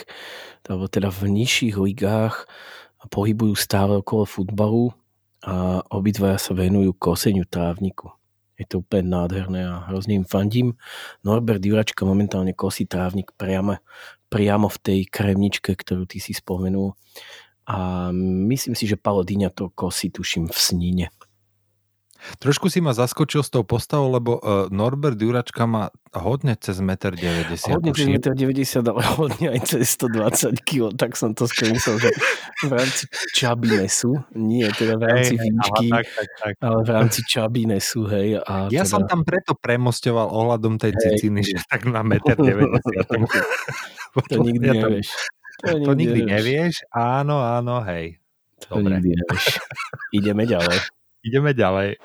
[0.66, 2.50] alebo teda v nižších ligách
[3.14, 4.94] pohybujú stále okolo futbalu
[5.42, 8.14] a obidvaja sa venujú koseniu trávniku.
[8.62, 10.78] Je to úplne nádherné a hrozne im fandím.
[11.26, 13.82] Norbert Juračka momentálne kosí trávnik priamo,
[14.30, 16.94] priamo v tej kremničke, ktorú ty si spomenul.
[17.66, 18.10] A
[18.54, 21.06] myslím si, že Paolo Dyňa to kosí, tuším, v Sníne.
[22.38, 27.18] Trošku si ma zaskočil s tou postavou, lebo uh, Norbert Juračka má hodne cez 1,90
[27.18, 27.80] m.
[27.80, 31.98] Hodne cez 1,90 m, ale hodne aj cez 120 kg, tak som to skôr myslel,
[31.98, 32.10] že
[32.68, 33.04] v rámci
[33.34, 36.54] čabinesu, nie teda v rámci hey, výšky, tak, tak, tak.
[36.62, 38.28] ale v rámci čabinesu, hej.
[38.44, 38.92] A ja teda...
[38.92, 41.02] som tam preto premostoval ohľadom tej hey.
[41.02, 43.24] ciciny, že tak na 1,90 m.
[44.32, 45.10] to nikdy ja nevieš.
[45.62, 48.22] To, to nikdy nevieš, áno, áno, hej.
[48.70, 49.00] To Dobre.
[49.00, 49.46] nikdy nevieš.
[50.14, 51.01] Ideme ďalej.
[51.22, 52.02] Ideme ďalej.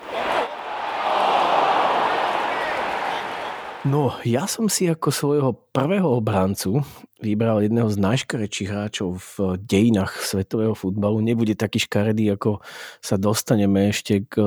[3.86, 6.82] No, ja som si ako svojho prvého obrancu
[7.22, 11.22] vybral jedného z najškarečších hráčov v dejinách svetového futbalu.
[11.22, 12.58] Nebude taký škaredý, ako
[12.98, 14.42] sa dostaneme ešte k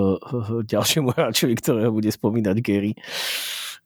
[0.67, 2.99] ďalšiemu hráčovi, ktorého bude spomínať Gary.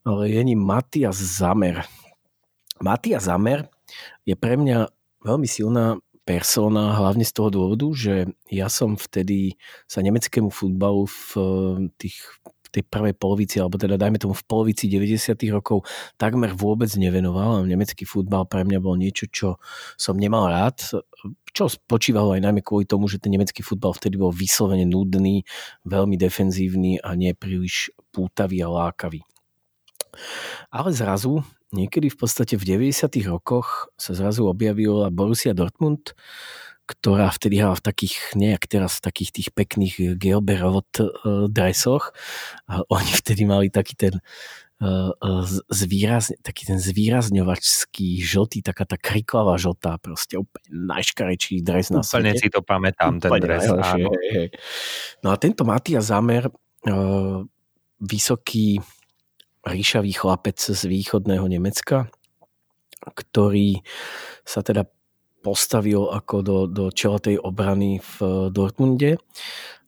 [0.04, 1.86] Ale je ním Matias Zamer.
[2.82, 3.70] Matias Zamer
[4.26, 4.90] je pre mňa
[5.22, 11.24] veľmi silná persona, hlavne z toho dôvodu, že ja som vtedy sa nemeckému futbalu v
[11.36, 11.44] eh,
[12.00, 12.18] tých
[12.74, 15.38] tej prvej polovici, alebo teda dajme tomu v polovici 90.
[15.54, 15.86] rokov
[16.18, 17.70] takmer vôbec nevenoval.
[17.70, 19.62] Nemecký futbal pre mňa bol niečo, čo
[19.94, 20.82] som nemal rád,
[21.54, 25.46] čo spočívalo aj najmä kvôli tomu, že ten nemecký futbal vtedy bol vyslovene nudný,
[25.86, 29.22] veľmi defenzívny a nie príliš pútavý a lákavý.
[30.74, 33.10] Ale zrazu niekedy v podstate v 90.
[33.26, 36.14] rokoch sa zrazu objavila Borussia Dortmund,
[36.84, 41.08] ktorá vtedy hrala v takých, nejak teraz v takých tých pekných Geoberot eh,
[41.50, 42.14] dresoch.
[42.70, 44.20] A oni vtedy mali taký ten
[44.84, 51.90] eh, eh, zvýrazne, taký ten zvýrazňovačský žltý, taká tá kriklavá žltá, proste úplne najškarečší dres
[51.90, 52.20] na svete.
[52.20, 53.64] Úplne si to pamätám, ten úplne dres.
[53.66, 54.06] Hej,
[54.36, 54.48] hej.
[55.24, 56.52] No a tento Matia Zamer,
[58.04, 58.84] vysoký
[59.64, 62.12] ríšavý chlapec z východného Nemecka,
[63.04, 63.84] ktorý
[64.44, 64.88] sa teda
[65.44, 69.20] postavil ako do, do čela tej obrany v Dortmunde,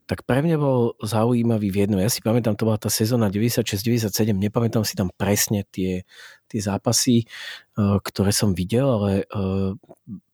[0.05, 1.97] tak pre mňa bol zaujímavý v jedno.
[1.97, 6.05] Ja si pamätám, to bola tá sezóna 96-97, nepamätám si tam presne tie,
[6.45, 9.73] tie zápasy, eh, ktoré som videl, ale uh,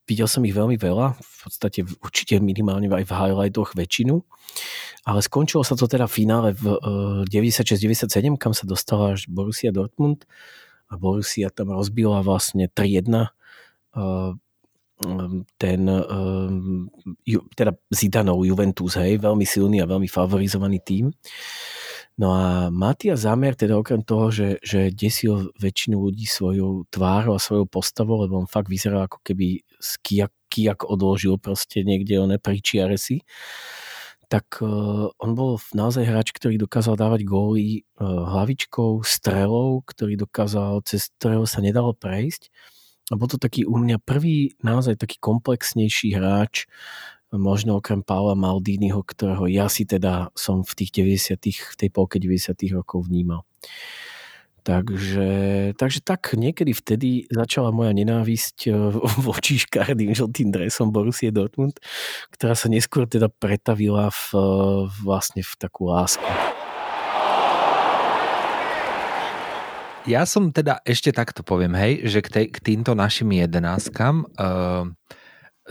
[0.08, 4.22] videl som ich veľmi veľa, v podstate určite minimálne aj v highlightoch väčšinu,
[5.06, 9.26] ale skončilo sa to teda v finále v uh, eh, 96-97, kam sa dostala až
[9.30, 10.26] Borussia Dortmund
[10.90, 13.30] a Borussia tam rozbila vlastne 3-1
[13.96, 14.36] uh,
[15.02, 16.90] Ehm, ten um,
[17.56, 21.10] teda Zidanov Juventus, hej, veľmi silný a veľmi favorizovaný tým.
[22.22, 27.42] No a Matia Zamer, teda okrem toho, že, že desil väčšinu ľudí svojou tvárou a
[27.42, 29.66] svojou postavou, lebo on fakt vyzeral ako keby
[30.06, 33.26] kijak, kijak odložil proste niekde one pričiare si,
[34.30, 40.78] tak uh, on bol naozaj hráč, ktorý dokázal dávať góly uh, hlavičkou, strelou, ktorý dokázal,
[40.86, 42.54] cez ktorého sa nedalo prejsť.
[43.10, 46.70] A bol to taký u mňa prvý naozaj taký komplexnejší hráč,
[47.32, 51.40] možno okrem Paula Maldínyho, ktorého ja si teda som v tých 90
[51.72, 53.48] v tej polke 90 rokov vnímal.
[54.62, 58.70] Takže, takže tak niekedy vtedy začala moja nenávisť
[59.26, 61.82] voči škaredým žltým dresom Borussie Dortmund,
[62.30, 64.42] ktorá sa neskôr teda pretavila v, eh,
[65.02, 66.22] vlastne v takú lásku.
[70.02, 74.90] Ja som teda ešte takto poviem, hej, že k, tej, k týmto našim jedenáctkam uh,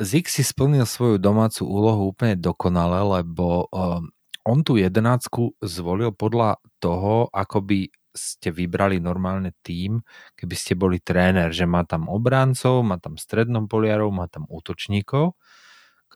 [0.01, 4.01] Zik si splnil svoju domácu úlohu úplne dokonale, lebo uh,
[4.41, 7.79] on tú jedenáctku zvolil podľa toho, ako by
[8.11, 10.03] ste vybrali normálne tým,
[10.35, 15.37] keby ste boli tréner, že má tam obráncov, má tam strednom poliarov, má tam útočníkov.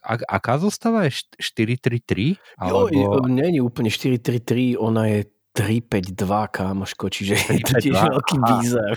[0.04, 2.36] A, aká zostáva je 4-3-3?
[2.60, 2.92] Alebo...
[2.92, 5.20] Jo, nie je úplne 4-3-3, ona je
[5.56, 6.20] 352,
[6.52, 8.92] kámoško, čiže je to tiež veľký bizár.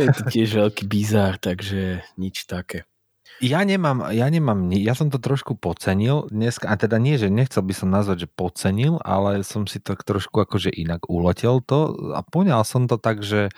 [0.00, 2.88] Je to tiež veľký bizár, takže nič také.
[3.40, 7.64] Ja nemám, ja nemám, ja som to trošku podcenil dnes, a teda nie, že nechcel
[7.64, 12.20] by som nazvať, že podcenil, ale som si to trošku akože inak uletel to a
[12.20, 13.48] poňal som to tak, že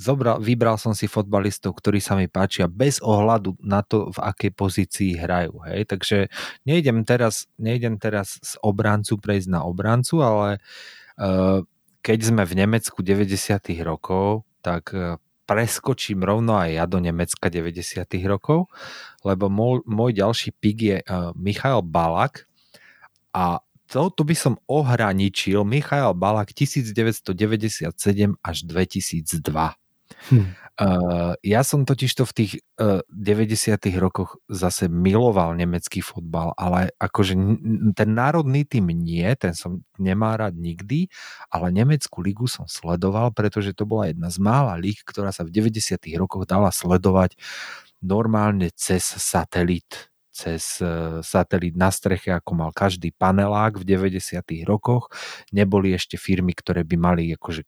[0.00, 4.50] zobral, vybral som si fotbalistov, ktorí sa mi páčia bez ohľadu na to, v akej
[4.56, 6.32] pozícii hrajú, hej, takže
[6.64, 10.64] nejdem teraz, nejdem teraz z obrancu prejsť na obrancu, ale
[11.16, 11.60] Eh,
[12.04, 13.80] keď sme v Nemecku 90.
[13.82, 18.02] rokov, tak eh, preskočím rovno aj ja do Nemecka 90.
[18.26, 18.66] rokov,
[19.22, 22.50] lebo môj, môj ďalší pik je uh, Michael Balak
[23.30, 27.86] a to, to by som ohraničil Michael Balak 1997
[28.42, 29.78] až 2002.
[30.34, 30.50] Hm.
[30.76, 33.80] Uh, ja som totiž to v tých uh, 90.
[33.96, 37.32] rokoch zase miloval nemecký fotbal, ale akože
[37.96, 41.08] ten národný tým nie, ten som nemá rád nikdy,
[41.48, 45.56] ale nemeckú ligu som sledoval, pretože to bola jedna z mála líg, ktorá sa v
[45.56, 45.96] 90.
[46.20, 47.40] rokoch dala sledovať
[48.04, 54.44] normálne cez satelit cez e, satelit na streche, ako mal každý panelák v 90.
[54.68, 55.08] rokoch.
[55.48, 57.64] Neboli ešte firmy, ktoré by mali akože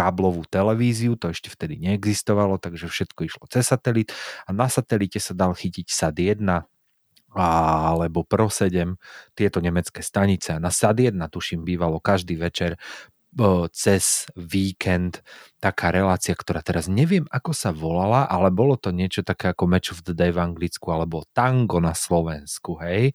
[0.00, 4.16] káblovú televíziu, to ešte vtedy neexistovalo, takže všetko išlo cez satelit
[4.48, 6.40] a na satelite sa dal chytiť SAT 1,
[7.36, 8.96] alebo Pro 7,
[9.36, 10.56] tieto nemecké stanice.
[10.56, 12.80] Na SAD 1, tuším, bývalo každý večer
[13.76, 15.20] cez víkend
[15.60, 19.92] taká relácia, ktorá teraz neviem, ako sa volala, ale bolo to niečo také ako Match
[19.92, 23.12] of the Day v Anglicku, alebo Tango na Slovensku, hej,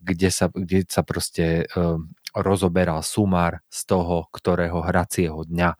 [0.00, 5.76] kde sa, kde sa proste um, rozoberal sumár z toho, ktorého hracieho dňa.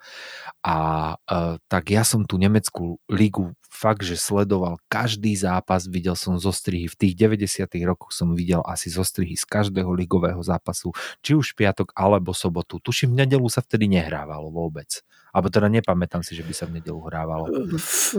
[0.61, 0.77] A
[1.16, 6.92] uh, tak ja som tú nemeckú ligu fakt, že sledoval každý zápas, videl som zostrihy,
[6.92, 10.92] v tých 90 rokoch som videl asi zostrihy z každého ligového zápasu,
[11.25, 12.77] či už piatok alebo sobotu.
[12.85, 15.01] Tuším, v nedelu sa vtedy nehrávalo vôbec.
[15.33, 17.49] Alebo teda nepamätám si, že by sa v nedelu hrávalo.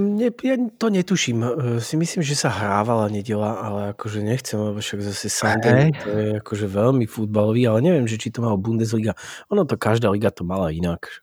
[0.02, 1.46] Ne, ja to netuším.
[1.78, 6.28] Si myslím, že sa hrávala nedela, ale akože nechcem, lebo však zase Sunday to je
[6.42, 9.14] akože veľmi futbalový, ale neviem, že či to mal Bundesliga.
[9.54, 11.22] Ono to, každá liga to mala inak.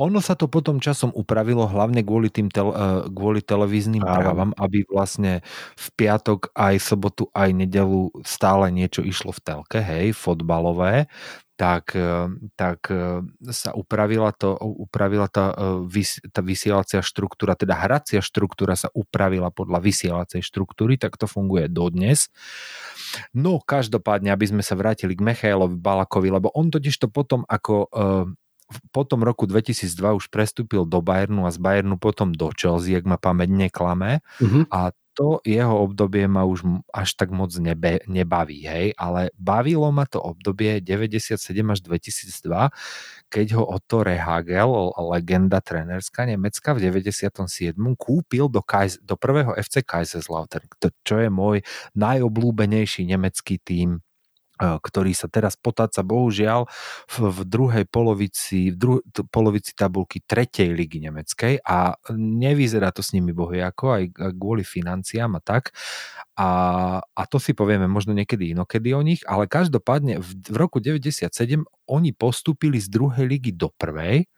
[0.00, 2.72] Ono sa to potom časom upravilo hlavne kvôli, tým tel,
[3.10, 5.40] kvôli televíznym právam, aby vlastne
[5.76, 11.08] v piatok aj sobotu aj nedelu stále niečo išlo v telke, hej, fotbalové
[11.56, 18.20] tak, eh, tak eh, sa upravila, to, upravila tá, eh, tá vysielacia štruktúra, teda hracia
[18.20, 22.28] štruktúra sa upravila podľa vysielacej štruktúry, tak to funguje dodnes.
[23.32, 27.88] No každopádne, aby sme sa vrátili k Michailovi Balakovi, lebo on totiž to potom ako
[28.90, 33.06] po tom roku 2002 už prestúpil do Bayernu a z Bayernu potom do Chelsea, ak
[33.06, 34.24] ma pamäť neklame.
[34.42, 34.66] Uh-huh.
[34.68, 36.60] A to jeho obdobie ma už
[36.92, 41.40] až tak moc nebe, nebaví, hej, ale bavilo ma to obdobie 97
[41.72, 47.72] až 2002, keď ho Otto Rehagel, legenda trenerská nemecka v 97.
[47.96, 50.68] kúpil do, Kais, do prvého FC Kaiserslautern,
[51.00, 51.64] čo je môj
[51.96, 54.04] najobľúbenejší nemecký tím
[54.56, 56.64] ktorý sa teraz potáca bohužiaľ
[57.12, 58.94] v, druhej polovici, v dru,
[59.28, 64.04] polovici tabulky tretej ligy nemeckej a nevyzerá to s nimi bohujako aj
[64.36, 65.76] kvôli financiám a tak.
[66.36, 66.48] A,
[67.00, 71.28] a to si povieme možno niekedy inokedy o nich, ale každopádne v, v roku 97
[71.88, 74.28] oni postúpili z druhej ligy do prvej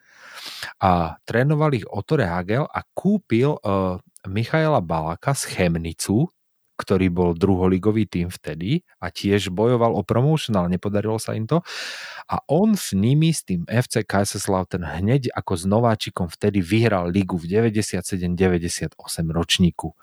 [0.78, 6.30] a trénoval ich Otto Hagel a kúpil uh, Michaela Balaka z Chemnicu,
[6.78, 11.66] ktorý bol druholigový tým vtedy a tiež bojoval o promotion, ale nepodarilo sa im to.
[12.30, 17.34] A on s nimi, s tým FC Kaiserslautern hneď ako s nováčikom vtedy vyhral ligu
[17.34, 18.94] v 97-98
[19.34, 19.98] ročníku.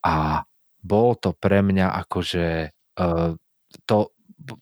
[0.00, 0.48] A
[0.80, 3.36] bol to pre mňa akože uh,
[3.84, 3.98] to,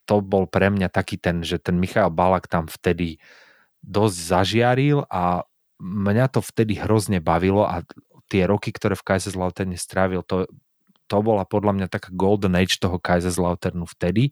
[0.05, 3.22] to bol pre mňa taký ten, že ten Michal Balak tam vtedy
[3.87, 5.46] dosť zažiaril a
[5.79, 7.87] mňa to vtedy hrozne bavilo a
[8.29, 10.51] tie roky, ktoré v Kaiserslauterne strávil, to
[11.09, 14.31] to bola podľa mňa taká golden age toho Kaiserslauternu vtedy,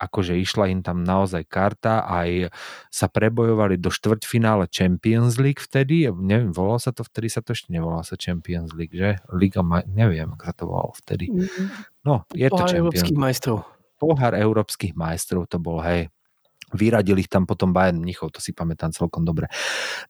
[0.00, 2.48] akože išla im tam naozaj karta, aj
[2.88, 7.70] sa prebojovali do štvrťfinále Champions League vtedy, neviem, volalo sa to vtedy, sa to ešte
[7.70, 9.20] nevolalo sa Champions League, že?
[9.30, 11.28] Liga, neviem, ako sa to volalo vtedy.
[11.28, 11.66] Mm-hmm.
[12.08, 13.58] No, je Pohár to Champions európskych majstrov.
[14.00, 16.08] Pohár európskych majstrov to bol, hej.
[16.74, 19.46] Vyradil ich tam potom Bayern Mnichov, to si pamätám celkom dobre.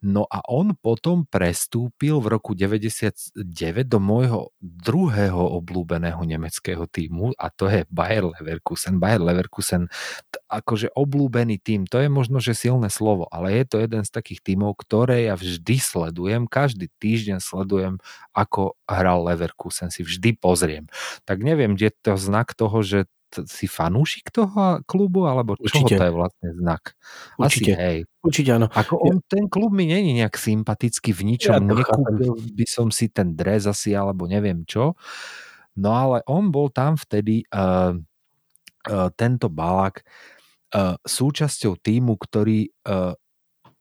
[0.00, 3.36] No a on potom prestúpil v roku 99
[3.84, 8.96] do môjho druhého obľúbeného nemeckého týmu a to je Bayer Leverkusen.
[8.96, 9.92] Bayer Leverkusen,
[10.48, 14.40] akože obľúbený tým, to je možno, že silné slovo, ale je to jeden z takých
[14.40, 18.00] týmov, ktoré ja vždy sledujem, každý týždeň sledujem,
[18.32, 20.88] ako hral Leverkusen, si vždy pozriem.
[21.28, 23.10] Tak neviem, kde to znak toho, že
[23.50, 26.94] si fanúšik toho klubu, alebo čo to je vlastne znak?
[27.36, 27.72] Určite.
[27.74, 27.98] Asi hej.
[28.22, 28.66] Určite áno.
[28.70, 33.10] Ako on, ten klub mi není nejak sympatický v ničom, ja nekúpil by som si
[33.10, 34.94] ten dres asi, alebo neviem čo.
[35.74, 37.98] No ale on bol tam vtedy uh,
[38.88, 40.06] uh, tento balak
[40.72, 43.12] uh, súčasťou týmu, ktorý uh,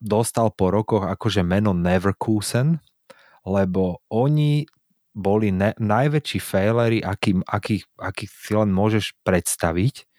[0.03, 2.81] dostal po rokoch akože meno Neverkusen,
[3.47, 4.67] lebo oni
[5.13, 10.09] boli ne, najväčší failery, aký, aký, aký si len môžeš predstaviť.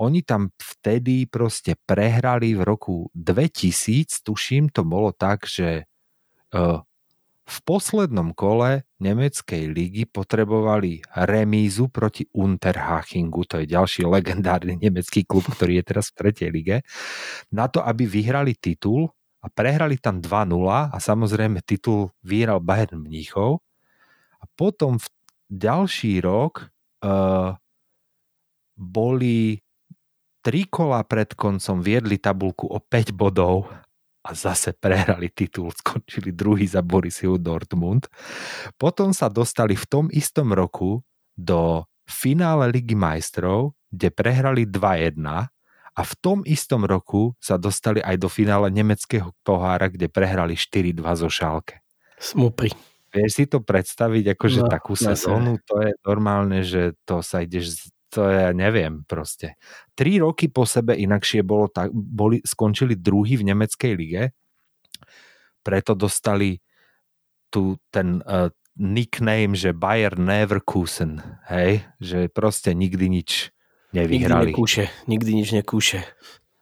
[0.00, 5.84] Oni tam vtedy proste prehrali v roku 2000, tuším, to bolo tak, že
[6.56, 6.80] uh,
[7.50, 15.44] v poslednom kole nemeckej ligy potrebovali remízu proti Unterhachingu, to je ďalší legendárny nemecký klub,
[15.50, 16.76] ktorý je teraz v tretej lige,
[17.50, 19.10] na to, aby vyhrali titul
[19.42, 23.60] a prehrali tam 2-0 a samozrejme titul vyhral Bayern Mníchov
[24.40, 25.06] a potom v
[25.52, 26.68] ďalší rok
[27.04, 27.54] uh,
[28.80, 29.60] boli
[30.40, 33.68] tri kola pred koncom viedli tabulku o 5 bodov
[34.20, 38.08] a zase prehrali titul, skončili druhý za Borisiu Dortmund.
[38.80, 41.04] Potom sa dostali v tom istom roku
[41.36, 45.50] do finále Ligy majstrov, kde prehrali 2-1
[45.90, 51.02] a v tom istom roku sa dostali aj do finále nemeckého pohára, kde prehrali 4-2
[51.16, 51.82] zo Šálke.
[52.20, 52.70] Smupri.
[53.10, 57.90] Vieš si to predstaviť, akože No, takú sezónu, to je normálne, že to sa ideš,
[58.06, 59.58] to ja neviem proste.
[59.98, 64.22] Tri roky po sebe inakšie bolo tak, boli, skončili druhý v nemeckej lige,
[65.60, 66.62] preto dostali
[67.50, 68.46] tu ten uh,
[68.78, 71.18] nickname, že Bayer Neverkusen,
[71.50, 73.50] hej, že proste nikdy nič
[73.90, 74.54] Nikdy nevyhrali.
[74.54, 74.86] nekúše.
[75.10, 76.00] Nikdy nič nekúše.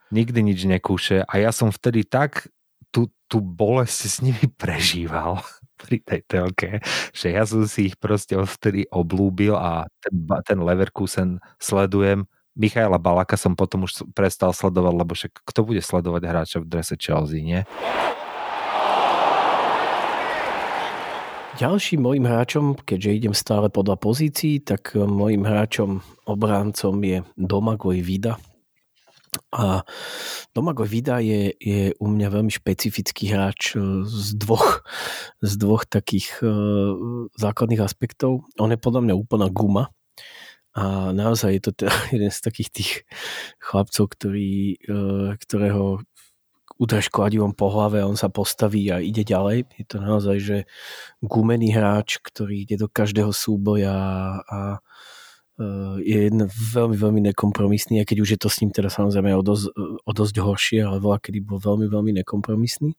[0.08, 2.48] nikdy nič nekúše a ja som vtedy tak
[2.88, 5.44] tú, tú bolesť s nimi prežíval
[5.78, 6.82] pri tej telke,
[7.14, 12.26] že ja som si ich proste odtedy oblúbil a ten, ten Leverkusen sledujem.
[12.58, 16.98] Michaela Balaka som potom už prestal sledovať, lebo však kto bude sledovať hráča v drese
[16.98, 17.62] Chelsea, nie?
[21.58, 28.38] Ďalším mojim hráčom, keďže idem stále podľa pozícií, tak mojim hráčom obrancom je Domagoj Vida.
[29.52, 29.82] A
[30.52, 34.84] Domagoj Vida je, je u mňa veľmi špecifický hráč e, z dvoch,
[35.40, 38.44] z dvoch takých uh, základných aspektov.
[38.58, 39.90] On je podľa mňa úplná guma.
[40.78, 42.90] A naozaj je to teda jeden z takých tých
[43.58, 46.02] chlapcov, ktorý, uh, ktorého
[46.78, 49.66] udrž kladivom po hlave a on sa postaví a ide ďalej.
[49.74, 50.58] Je to naozaj, že
[51.18, 53.98] gumený hráč, ktorý ide do každého súboja
[54.46, 55.17] a e,
[56.02, 59.42] je jeden veľmi, veľmi nekompromisný, aj keď už je to s ním teda samozrejme o
[59.42, 59.74] dosť,
[60.06, 62.94] o dosť horšie, ale veľa kedy bol veľmi, veľmi nekompromisný.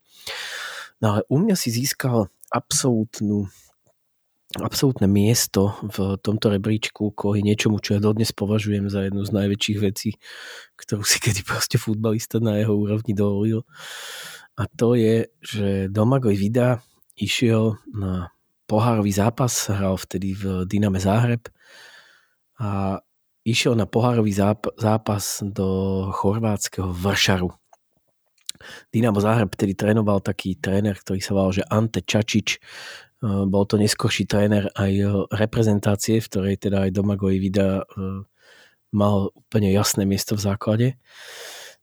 [0.99, 3.47] No ale u mňa si získal absolútnu
[4.57, 9.77] absolútne miesto v tomto rebríčku kvôli niečomu, čo ja dodnes považujem za jednu z najväčších
[9.77, 10.17] vecí,
[10.73, 13.61] ktorú si kedy proste futbalista na jeho úrovni dovolil.
[14.57, 16.81] A to je, že Domagoj Vida
[17.13, 18.33] išiel na
[18.65, 21.45] pohárový zápas, hral vtedy v Dyname Záhreb
[22.59, 22.99] a
[23.47, 27.49] išiel na pohárový záp- zápas do chorvátskeho Vršaru.
[28.91, 32.59] Dynamo Záhreb vtedy trénoval taký tréner, ktorý sa volal, že Ante Čačič,
[33.23, 34.91] bol to neskôrší tréner aj
[35.31, 37.87] reprezentácie, v ktorej teda aj Domagoj Vida
[38.91, 40.87] mal úplne jasné miesto v základe.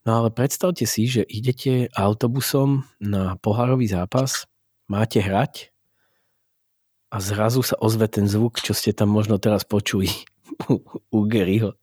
[0.04, 4.44] No ale predstavte si, že idete autobusom na pohárový zápas,
[4.88, 5.72] máte hrať
[7.08, 10.12] a zrazu sa ozve ten zvuk, čo ste tam možno teraz počuli
[11.14, 11.74] u Garyho.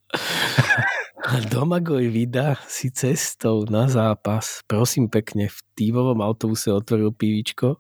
[1.24, 7.80] A Domagoj Vida si cestou na zápas, prosím pekne, v týmovom autobuse otvoril pívičko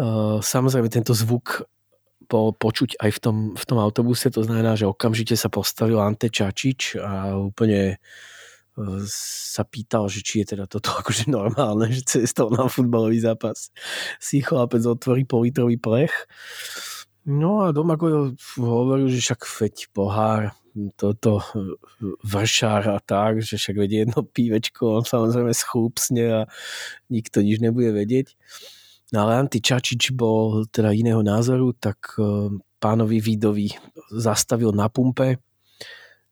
[0.00, 1.68] Uh, samozrejme tento zvuk
[2.24, 6.32] bol počuť aj v tom, v tom autobuse, to znamená, že okamžite sa postavil Ante
[6.32, 8.00] Čačič a úplne
[8.80, 13.68] uh, sa pýtal, že či je teda toto akože normálne, že cestou na futbalový zápas
[14.16, 16.14] si chlapec otvorí politrový plech.
[17.28, 18.00] No a doma
[18.56, 20.56] hovoril, že však feď pohár,
[20.96, 21.44] toto
[22.24, 26.40] vršár a tak, že však vedie jedno pívečko, on samozrejme schúpsne a
[27.12, 28.34] nikto nič nebude vedieť.
[29.10, 32.14] No ale Anti Čačič bol teda iného názoru, tak
[32.78, 33.68] pánovi Vidovi
[34.14, 35.42] zastavil na pumpe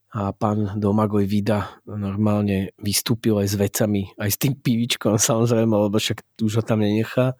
[0.08, 6.00] a pán Domagoj Vida normálne vystúpil aj s vecami, aj s tým pívičkom samozrejme, lebo
[6.00, 7.36] však už ho tam nenechá.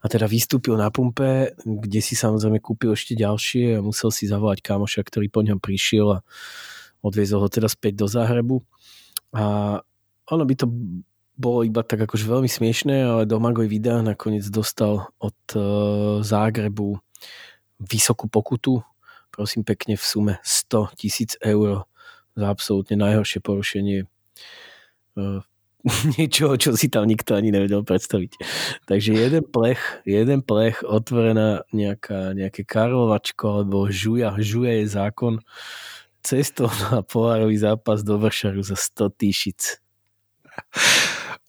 [0.00, 4.60] A teda vystúpil na pumpe, kde si samozrejme kúpil ešte ďalšie a musel si zavolať
[4.60, 6.24] kamoša, ktorý po ňom prišiel a
[7.00, 8.60] odviezol ho teda späť do Záhrebu.
[9.32, 9.80] A
[10.28, 10.68] ono by to
[11.34, 17.00] bolo iba tak akože veľmi smiešné, ale Domagoj Vida nakoniec dostal od uh, Zágrebu
[17.80, 18.84] vysokú pokutu,
[19.34, 21.88] prosím pekne v sume 100 tisíc eur
[22.34, 24.06] za absolútne najhoršie porušenie
[25.18, 25.40] uh,
[26.16, 28.40] niečoho, čo si tam nikto ani nevedel predstaviť.
[28.88, 35.34] Takže jeden plech, jeden plech, otvorená nejaká, nejaké karlovačko alebo žuja, žuja je zákon
[36.24, 39.78] cestou na pohárový zápas do Vršaru za 100 tisíc.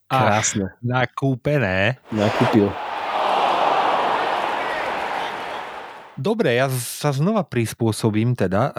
[0.06, 0.70] Krásne.
[0.70, 1.98] Ach, nakúpené.
[2.12, 2.70] Nakúpil.
[6.16, 8.72] Dobre, ja sa znova prispôsobím teda.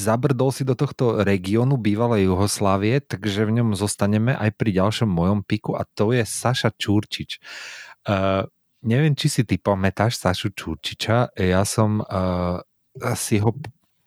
[0.00, 5.44] Zabrdol si do tohto regiónu bývalej Juhoslávie, takže v ňom zostaneme aj pri ďalšom mojom
[5.44, 7.36] piku a to je Saša Čurčič.
[8.08, 8.48] Uh,
[8.80, 11.36] neviem, či si ty pamätáš Sašu Čurčiča.
[11.36, 12.64] Ja som uh,
[13.12, 13.52] si ho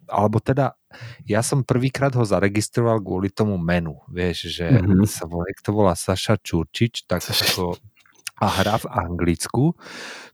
[0.09, 0.77] alebo teda
[1.25, 5.09] ja som prvýkrát ho zaregistroval kvôli tomu menu, vieš, že mm-hmm.
[5.09, 7.81] sa volá, to volá Saša Čurčič, tak ako
[8.43, 9.65] a hrá v Anglicku.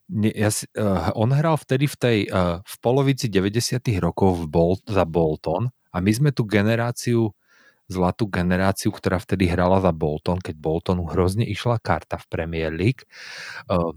[0.10, 5.70] Uh, on hral vtedy v tej, uh, v polovici 90 rokov v Bolt, za Bolton
[5.93, 7.30] a my sme tú generáciu,
[7.86, 13.05] zlatú generáciu, ktorá vtedy hrala za Bolton, keď Boltonu hrozne išla karta v Premier League.
[13.70, 13.93] Uh,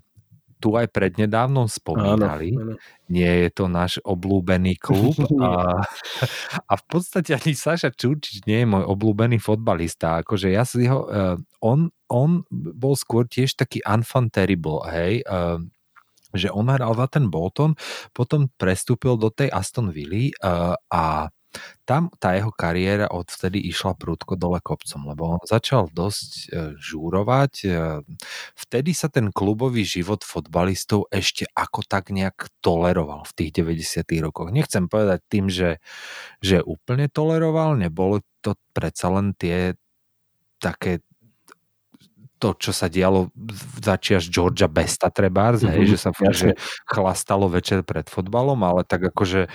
[0.62, 2.54] tu aj prednedávnom spomínali.
[2.54, 3.10] Áno, áno.
[3.10, 5.18] Nie je to náš oblúbený klub.
[5.42, 5.82] a,
[6.70, 10.22] a v podstate ani Saša Čurčič nie je môj obľúbený fotbalista.
[10.22, 11.10] Akože ja si ho...
[11.10, 15.26] Uh, on, on bol skôr tiež taký unfun terrible, hej.
[15.26, 15.58] Uh,
[16.32, 17.76] že on hral za ten Bolton,
[18.16, 21.28] potom prestúpil do tej Aston Villa uh, a
[21.84, 26.46] tam tá jeho kariéra odvtedy išla prúdko dole kopcom, lebo on začal dosť e,
[26.80, 27.52] žúrovať.
[27.62, 27.68] E,
[28.56, 34.24] vtedy sa ten klubový život fotbalistov ešte ako tak nejak toleroval v tých 90.
[34.24, 34.48] rokoch.
[34.48, 35.82] Nechcem povedať tým, že,
[36.40, 39.76] že úplne toleroval, nebolo to predsa len tie
[40.62, 41.02] také
[42.42, 43.30] to, čo sa dialo
[43.78, 46.58] začiaž Georgia Besta trebárs, mm-hmm, hej, že sa že
[46.90, 49.46] chlastalo večer pred fotbalom, ale tak akože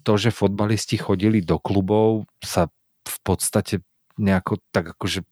[0.00, 2.72] to, že fotbalisti chodili do klubov, sa
[3.04, 3.84] v podstate
[4.16, 5.28] nejako tak akože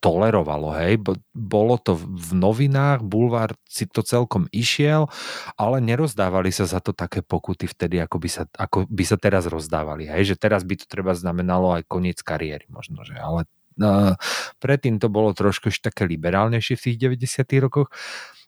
[0.00, 1.00] tolerovalo, hej.
[1.32, 5.08] Bolo to v novinách, bulvár si to celkom išiel,
[5.56, 9.48] ale nerozdávali sa za to také pokuty vtedy, ako by sa, ako by sa teraz
[9.48, 10.32] rozdávali, hej.
[10.32, 13.48] Že teraz by to treba znamenalo aj koniec kariéry možno, že, ale
[14.58, 17.88] predtým to bolo trošku ešte také liberálnejšie v tých 90 rokoch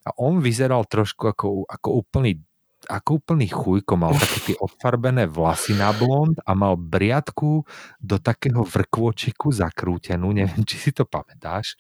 [0.09, 2.41] a on vyzeral trošku ako, ako úplný
[2.87, 7.67] ako úplný chujko, mal také tie odfarbené vlasy na blond a mal briadku
[7.99, 11.75] do takého vrkvočiku zakrútenú, neviem, či si to pamätáš.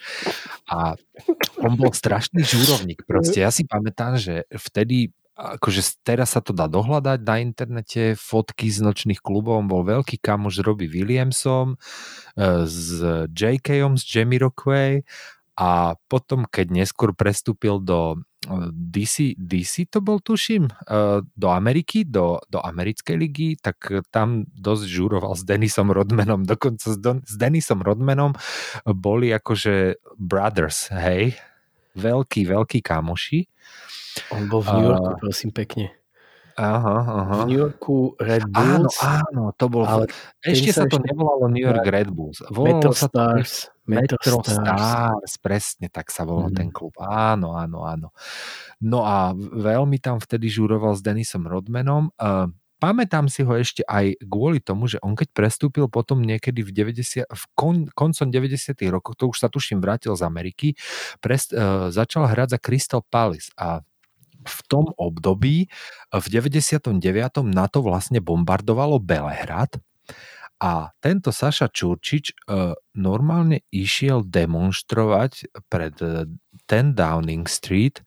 [0.66, 0.98] A
[1.62, 3.46] on bol strašný žúrovník proste.
[3.46, 8.82] Ja si pamätám, že vtedy akože teraz sa to dá dohľadať na internete, fotky z
[8.82, 11.78] nočných klubov, bol veľký kamoš s Robbie Williamsom,
[12.34, 12.98] e, s
[13.30, 15.06] JKom, s Jamie Rockway.
[15.58, 18.18] A potom, keď neskôr prestúpil do e,
[18.70, 24.84] DC, DC to bol tuším, e, do Ameriky, do, do americkej ligy, tak tam dosť
[24.90, 28.34] žúroval s Denisom Rodmanom, dokonca s, Don, s Denisom Rodmanom
[28.86, 31.38] boli akože brothers, hej,
[31.94, 33.46] veľký, veľký kamoši.
[34.34, 35.98] On bol v New Yorku, uh, prosím, pekne.
[36.58, 37.34] Aha, aha.
[37.46, 38.98] V New Yorku Red Bulls.
[38.98, 39.86] Áno, áno, to bol...
[39.86, 40.10] Ale
[40.42, 41.06] ešte sa to ešte...
[41.06, 42.42] nevolalo New York Red Bulls.
[42.50, 43.70] Volalo Metro sa Stars.
[43.86, 44.58] Metro, Metro Stars.
[44.58, 45.32] Stars.
[45.38, 46.58] Presne tak sa volal mm.
[46.58, 46.98] ten klub.
[46.98, 48.10] Áno, áno, áno.
[48.82, 52.10] No a veľmi tam vtedy žuroval s Denisom Rodmanom.
[52.18, 52.50] Uh,
[52.82, 57.22] pamätám si ho ešte aj kvôli tomu, že on keď prestúpil potom niekedy v, 90,
[57.22, 58.74] v kon, koncom 90.
[58.90, 60.74] rokov, to už sa tuším vrátil z Ameriky,
[61.22, 63.86] prest, uh, začal hrať za Crystal Palace a
[64.42, 65.66] v tom období
[66.14, 66.98] v 99.
[67.46, 69.78] NATO vlastne bombardovalo Belehrad
[70.58, 78.02] a tento Saša Čurčič uh, normálne išiel demonstrovať pred 10 Downing Street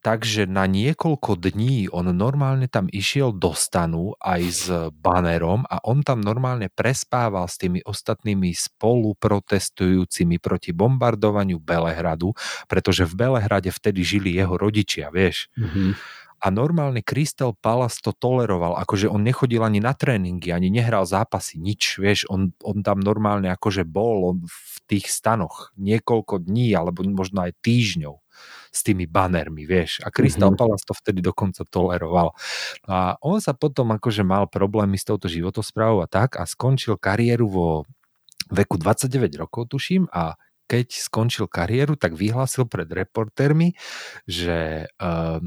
[0.00, 4.64] takže na niekoľko dní on normálne tam išiel do stanu aj s
[5.02, 12.32] banerom a on tam normálne prespával s tými ostatnými spoluprotestujúcimi proti bombardovaniu Belehradu,
[12.70, 15.50] pretože v Belehrade vtedy žili jeho rodičia, vieš.
[15.58, 21.02] Mm-hmm a normálne Crystal Palace to toleroval, akože on nechodil ani na tréningy, ani nehral
[21.02, 27.02] zápasy, nič, vieš, on, on tam normálne akože bol v tých stanoch niekoľko dní, alebo
[27.10, 28.22] možno aj týždňov
[28.68, 30.00] s tými banermi, vieš.
[30.04, 30.60] A Crystal mm-hmm.
[30.60, 32.36] Palace to vtedy dokonca toleroval.
[32.88, 37.46] A on sa potom akože mal problémy s touto životosprávou a tak a skončil kariéru
[37.48, 37.68] vo
[38.48, 40.36] veku 29 rokov, tuším, a
[40.68, 43.72] keď skončil kariéru, tak vyhlásil pred reportérmi,
[44.28, 45.40] že uh,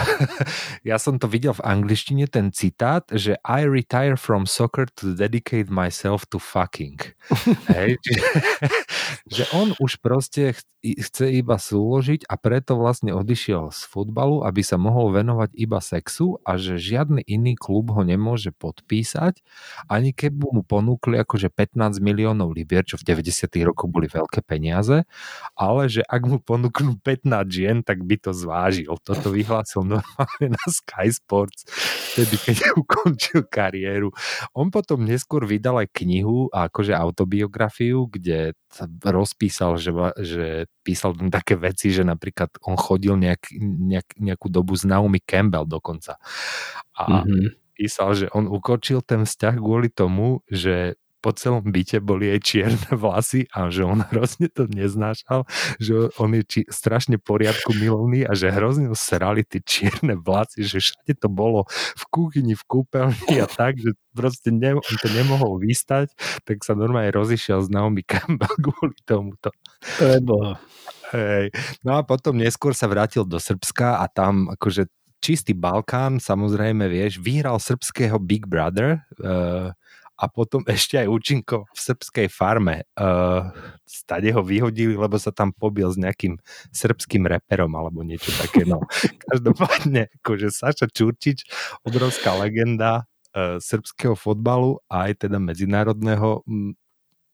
[0.90, 5.72] ja som to videl v angličtine, ten citát, že I retire from soccer to dedicate
[5.72, 6.98] myself to fucking.
[7.72, 8.24] Hej, čiže,
[9.40, 10.56] že on už proste
[10.94, 16.38] chce iba súložiť a preto vlastne odišiel z futbalu, aby sa mohol venovať iba sexu
[16.46, 19.42] a že žiadny iný klub ho nemôže podpísať,
[19.90, 25.02] ani keby mu ponúkli akože 15 miliónov libier, čo v 90 rokoch boli veľké peniaze,
[25.58, 28.94] ale že ak mu ponúknú 15 žien, tak by to zvážil.
[29.02, 31.64] Toto vyhlásil normálne na Sky Sports,
[32.12, 34.10] vtedy keď ukončil kariéru.
[34.52, 38.58] On potom neskôr vydal aj knihu, akože autobiografiu, kde
[39.00, 40.44] rozpísal, že, že
[40.82, 45.64] písal tam také veci, že napríklad on chodil nejak, nejak, nejakú dobu s Naomi Campbell
[45.64, 46.20] dokonca.
[46.98, 47.76] A mm-hmm.
[47.78, 52.86] písal, že on ukočil ten vzťah kvôli tomu, že po celom byte boli jej čierne
[52.94, 55.42] vlasy a že on hrozne to neznášal,
[55.82, 60.78] že on je či, strašne poriadku milovný a že hrozne srali tie čierne vlasy, že
[60.78, 61.66] všade to bolo
[61.98, 66.14] v kuchyni, v kúpeľni a tak, že proste ne, on to nemohol vystať,
[66.46, 69.50] tak sa normálne rozišiel s Naomi Campbell kvôli tomuto.
[69.98, 70.62] Preboha.
[71.10, 71.50] Hej.
[71.82, 74.86] No a potom neskôr sa vrátil do Srbska a tam akože
[75.26, 79.74] čistý Balkán, samozrejme, vieš, vyhral srbského Big Brother, uh,
[80.16, 82.88] a potom ešte aj účinko v srbskej farme.
[82.96, 83.52] Uh,
[83.84, 86.40] stade ho vyhodili, lebo sa tam pobil s nejakým
[86.72, 88.64] srbským reperom alebo niečo také.
[88.64, 88.80] No.
[89.28, 91.44] Každopádne, akože Saša Čurčič,
[91.84, 93.04] obrovská legenda
[93.36, 96.42] uh, srbského fotbalu a aj teda medzinárodného.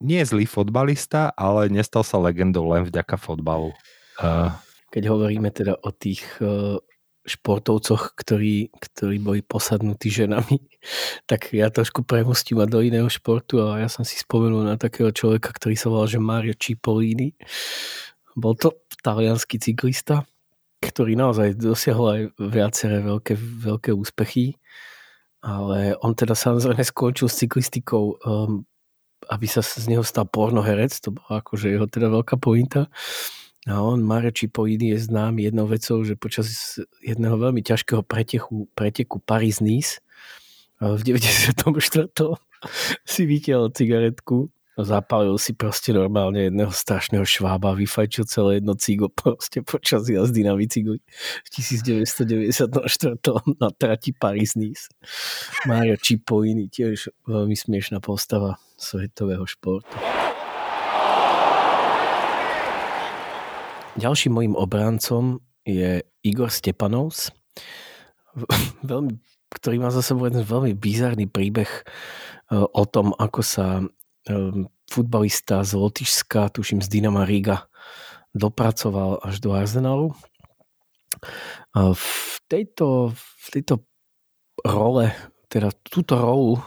[0.03, 3.71] Nie je zlý fotbalista, ale nestal sa legendou len vďaka fotbalu.
[4.19, 4.51] Uh,
[4.91, 6.27] keď hovoríme teda o tých
[7.23, 10.59] športovcoch, ktorí, ktorí boli posadnutí ženami,
[11.31, 15.15] tak ja trošku premostím a do iného športu a ja som si spomenul na takého
[15.15, 17.35] človeka, ktorý sa volal, že Mario Cipollini.
[18.35, 20.27] Bol to talianský cyklista,
[20.83, 24.59] ktorý naozaj dosiahol aj viaceré veľké, veľké úspechy,
[25.43, 28.67] ale on teda samozrejme skončil s cyklistikou, um,
[29.31, 32.91] aby sa z neho stal pornoherec, to bola akože jeho teda veľká pointa.
[33.71, 39.23] A on, Mario Cipollini, je známy jednou vecou, že počas jedného veľmi ťažkého preteku, preteku
[39.23, 40.03] Paris-Nice
[40.83, 41.55] v 94.
[43.13, 49.61] si vytiahol cigaretku zapálil si proste normálne jedného strašného švába, vyfajčil celé jedno cigo proste
[49.61, 50.99] počas jazdy na bicykli
[51.45, 52.65] v 1994
[53.61, 54.89] na trati Paris-Nice.
[55.69, 59.93] Mario Cipollini, tiež veľmi smiešná postava svetového športu.
[63.93, 67.29] Ďalším mojim obrancom je Igor Stepanovs,
[68.89, 69.21] veľmi,
[69.53, 71.83] ktorý má za sebou jeden veľmi bizarný príbeh e,
[72.57, 73.85] o tom, ako sa e,
[74.89, 77.69] futbalista z Lotyšska, tuším z Dynama Riga,
[78.33, 80.17] dopracoval až do Arsenalu.
[81.77, 83.85] V tejto, v tejto
[84.65, 85.13] role,
[85.53, 86.61] teda túto rolu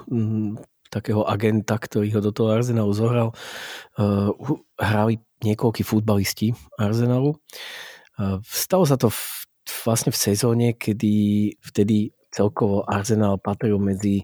[0.89, 3.29] takého agenta, ktorý ho do toho Arsenalu zohral,
[3.99, 4.31] uh,
[4.79, 7.35] hrali niekoľkí futbalisti Arsenalu.
[8.15, 9.21] Uh, stalo sa to v,
[9.83, 11.13] vlastne v sezóne, kedy
[11.59, 14.23] vtedy celkovo Arsenal patril medzi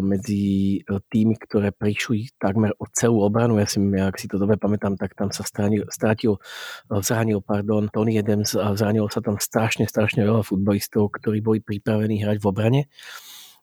[0.00, 0.80] medzi
[1.12, 3.60] tými, ktoré prišli takmer o celú obranu.
[3.60, 6.40] Ja si, ak si to dobre pamätám, tak tam sa stranil, strátil,
[6.88, 12.24] zranil pardon, Tony Adams a zranilo sa tam strašne, strašne veľa futbalistov, ktorí boli pripravení
[12.24, 12.80] hrať v obrane.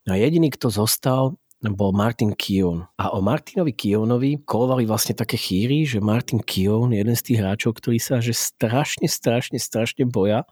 [0.06, 2.86] A jediný, kto zostal, bol Martin Kion.
[3.02, 7.40] A o Martinovi Kionovi kolovali vlastne také chýry, že Martin Kion je jeden z tých
[7.42, 10.46] hráčov, ktorí sa že strašne, strašne, strašne boja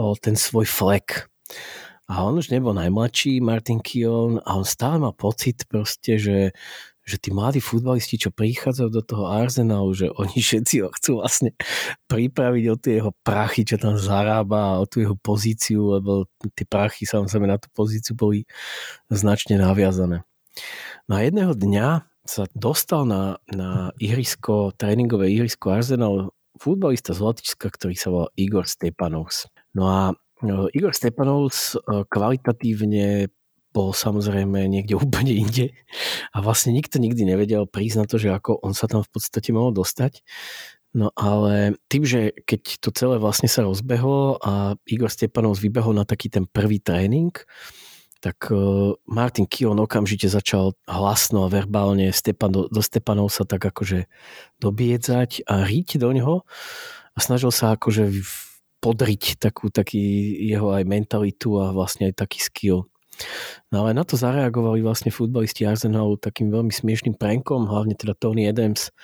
[0.00, 1.28] o ten svoj flek.
[2.04, 6.52] A on už nebol najmladší, Martin Kion, a on stále má pocit proste, že,
[7.04, 11.52] že tí mladí futbalisti, čo prichádzajú do toho Arsenalu, že oni všetci ho chcú vlastne
[12.08, 16.24] pripraviť o tie jeho prachy, čo tam zarába, o tú jeho pozíciu, lebo
[16.56, 18.48] tie prachy samozrejme na tú pozíciu boli
[19.12, 20.24] značne naviazané.
[21.04, 27.94] No jedného dňa sa dostal na, na ihrisko, tréningové ihrisko Arsenal futbalista z Lotyčska, ktorý
[27.98, 29.50] sa volal Igor Stepanovs.
[29.76, 30.00] No a
[30.40, 33.28] no, Igor Stepanovs e, kvalitatívne
[33.74, 35.74] bol samozrejme niekde úplne inde
[36.30, 39.50] a vlastne nikto nikdy nevedel prísť na to, že ako on sa tam v podstate
[39.50, 40.22] mohol dostať.
[40.94, 46.06] No ale tým, že keď to celé vlastne sa rozbehlo a Igor Stepanov vybehol na
[46.06, 47.34] taký ten prvý tréning,
[48.22, 48.56] tak e,
[49.10, 54.06] Martin Kion okamžite začal hlasno a verbálne Stepan, do, do Stepanov sa tak akože
[54.62, 56.46] dobiedzať a riť do neho
[57.12, 58.14] a snažil sa akože
[58.78, 60.00] podriť takú, taký
[60.46, 62.88] jeho aj mentalitu a vlastne aj taký skill.
[63.74, 68.46] No ale na to zareagovali vlastne futbalisti Arsenalu takým veľmi smiešným prankom, hlavne teda Tony
[68.46, 68.94] Adams,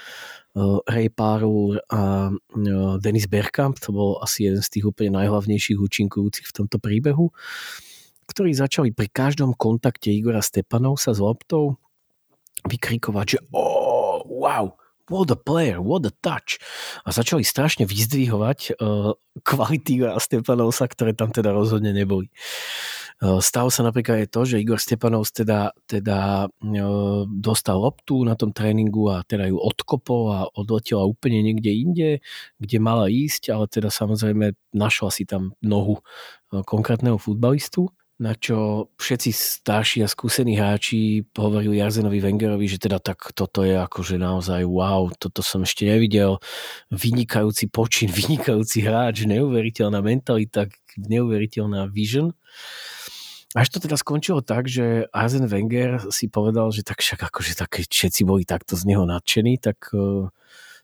[0.54, 5.78] uh, Ray Parlour a uh, Dennis Bergkamp, to bol asi jeden z tých úplne najhlavnejších
[5.78, 7.34] účinkujúcich v tomto príbehu,
[8.30, 11.82] ktorí začali pri každom kontakte Igora Stepanovsa s loptou
[12.62, 14.78] vykrikovať, že oh, wow,
[15.10, 16.62] what a player, what a touch.
[17.02, 22.30] A začali strašne vyzdvihovať uh, kvality Igora Stepanovsa, ktoré tam teda rozhodne neboli.
[22.30, 28.32] Uh, stalo sa napríklad aj to, že Igor Stepanov teda, teda uh, dostal loptu na
[28.32, 32.10] tom tréningu a teda ju odkopol a odletela úplne niekde inde,
[32.56, 38.88] kde mala ísť, ale teda samozrejme našla si tam nohu uh, konkrétneho futbalistu na čo
[39.00, 44.60] všetci starší a skúsení hráči hovorili Jarzenovi Wengerovi, že teda tak toto je akože naozaj
[44.68, 46.36] wow, toto som ešte nevidel,
[46.92, 50.68] vynikajúci počin, vynikajúci hráč, neuveriteľná mentalita,
[51.00, 52.36] neuveriteľná vision.
[53.50, 57.82] Až to teda skončilo tak, že Arzen Wenger si povedal, že tak však akože tak,
[57.82, 60.30] všetci boli takto z neho nadšení, tak uh,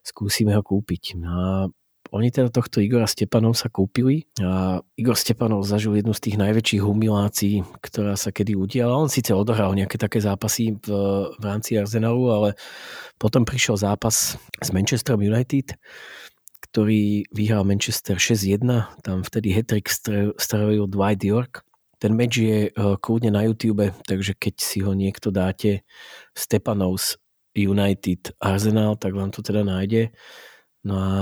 [0.03, 1.15] skúsime ho kúpiť.
[1.15, 1.51] No a
[2.11, 6.83] oni teda tohto Igora Stepanov sa kúpili a Igor Stepanov zažil jednu z tých najväčších
[6.83, 8.99] humilácií, ktorá sa kedy udiala.
[8.99, 10.87] On síce odohral nejaké také zápasy v,
[11.35, 12.49] v rámci Arsenalu, ale
[13.19, 15.75] potom prišiel zápas s Manchester United,
[16.71, 18.63] ktorý vyhral Manchester 6-1,
[19.03, 19.87] tam vtedy hetrik
[20.39, 25.85] strelil Dwight York ten meč je kľudne na YouTube, takže keď si ho niekto dáte
[26.37, 27.17] Stepanovs
[27.57, 30.13] United Arsenal, tak vám to teda nájde.
[30.87, 31.13] No a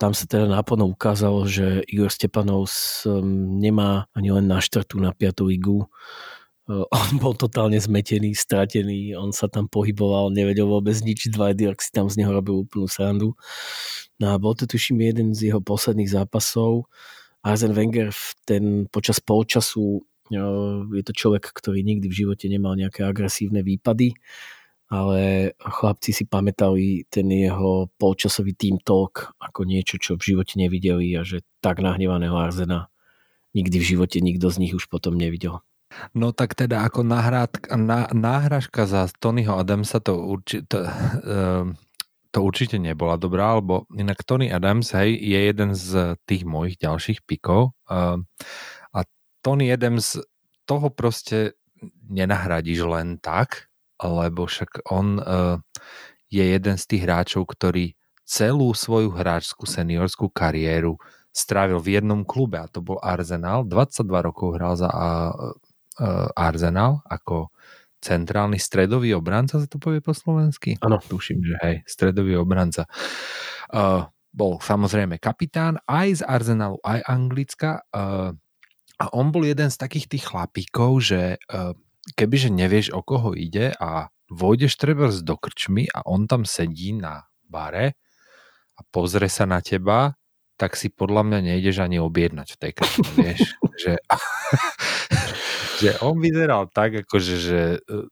[0.00, 3.06] tam sa teda náplno ukázalo, že Igor Stepanovs
[3.60, 5.46] nemá ani len na štartu na 5.
[5.46, 5.86] ligu
[6.70, 11.90] on bol totálne zmetený, stratený, on sa tam pohyboval, nevedel vôbec nič, dva ak si
[11.90, 13.34] tam z neho robil úplnú srandu.
[14.22, 16.86] No a bol to tuším jeden z jeho posledných zápasov.
[17.40, 18.12] Arzen Wenger
[18.44, 24.14] ten, počas polčasu je to človek, ktorý nikdy v živote nemal nejaké agresívne výpady,
[24.90, 31.14] ale chlapci si pamätali ten jeho polčasový team talk ako niečo, čo v živote nevideli
[31.18, 32.90] a že tak nahnevaného Arzena
[33.54, 35.62] nikdy v živote nikto z nich už potom nevidel.
[36.14, 37.02] No tak teda ako
[38.14, 41.66] náhražka za Tonyho Adamsa to, urči, to, uh,
[42.30, 47.26] to určite nebola dobrá, lebo inak Tony Adams hej, je jeden z tých mojich ďalších
[47.26, 48.18] pikov uh,
[48.94, 49.00] a
[49.42, 50.18] Tony Adams
[50.66, 51.58] toho proste
[52.06, 53.66] nenahradíš len tak,
[53.98, 55.58] lebo však on uh,
[56.30, 60.94] je jeden z tých hráčov, ktorý celú svoju hráčskú seniorskú kariéru
[61.34, 63.66] strávil v jednom klube a to bol Arsenal.
[63.66, 65.50] 22 rokov hral za uh,
[65.98, 67.50] uh, Arsenal ako
[68.00, 70.80] centrálny stredový obranca, sa to povie po slovensky?
[70.80, 70.98] Áno.
[71.00, 72.88] Tuším, že hej, stredový obranca.
[73.70, 77.84] Uh, bol samozrejme kapitán aj z Arsenalu, aj Anglicka.
[77.92, 78.32] Uh,
[79.00, 81.76] a on bol jeden z takých tých chlapíkov, že uh,
[82.16, 87.26] kebyže nevieš, o koho ide a vojdeš treba do krčmy a on tam sedí na
[87.44, 87.98] bare
[88.78, 90.14] a pozrie sa na teba,
[90.54, 93.40] tak si podľa mňa nejdeš ani objednať v tej krčme, vieš.
[93.82, 93.92] že,
[95.80, 98.06] že on vyzeral tak, akože, že uh,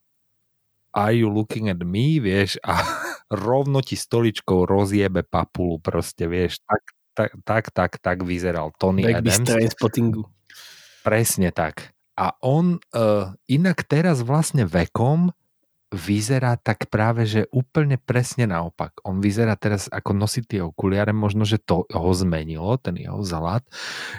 [0.97, 2.81] are you looking at me, vieš, a
[3.47, 9.21] rovno ti stoličkou rozjebe papulu, proste, vieš, tak, tak, tak, tak, tak vyzeral Tony Back
[9.23, 9.45] Adams.
[11.05, 11.93] Presne tak.
[12.19, 15.31] A on uh, inak teraz vlastne vekom
[15.89, 19.01] vyzerá tak práve, že úplne presne naopak.
[19.09, 23.65] On vyzerá teraz, ako nosí tie okuliare, možno, že to ho zmenilo, ten jeho zalát,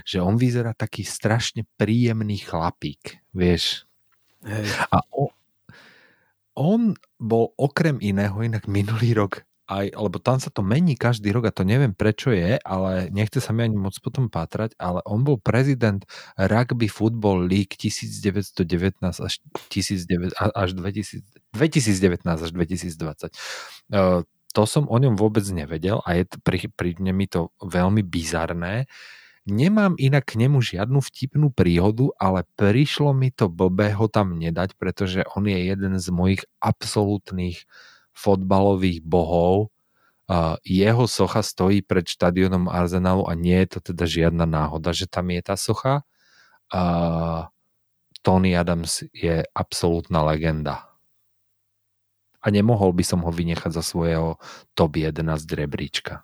[0.02, 3.86] že on vyzerá taký strašne príjemný chlapík, vieš.
[4.42, 4.66] Hej.
[4.90, 5.32] A on,
[6.58, 6.82] on
[7.22, 11.54] bol okrem iného, inak minulý rok aj, lebo tam sa to mení každý rok a
[11.54, 15.38] to neviem prečo je, ale nechce sa mi ani moc potom pátrať, ale on bol
[15.38, 16.02] prezident
[16.36, 18.58] Rugby Football League 1919
[19.22, 19.34] až,
[19.70, 21.22] 19, až 2000,
[21.54, 23.34] 2019 až 2020.
[23.94, 28.90] Uh, to som o ňom vôbec nevedel a je pri, príde mi to veľmi bizarné.
[29.46, 34.78] Nemám inak k nemu žiadnu vtipnú príhodu, ale prišlo mi to blbé ho tam nedať,
[34.78, 37.66] pretože on je jeden z mojich absolútnych
[38.14, 39.74] fotbalových bohov.
[40.62, 45.34] Jeho socha stojí pred štadionom Arsenalu a nie je to teda žiadna náhoda, že tam
[45.34, 46.06] je tá socha.
[48.22, 50.89] Tony Adams je absolútna legenda.
[52.40, 54.40] A nemohol by som ho vynechať za svojho
[54.76, 55.20] top 11
[55.56, 56.24] rebríčka.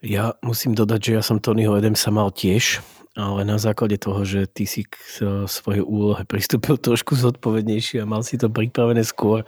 [0.00, 2.80] Ja musím dodať, že ja som Tonyho Adamsa mal tiež
[3.18, 4.94] ale na základe toho, že ty si k
[5.50, 9.42] svojej úlohe pristúpil trošku zodpovednejšie a mal si to pripravené skôr,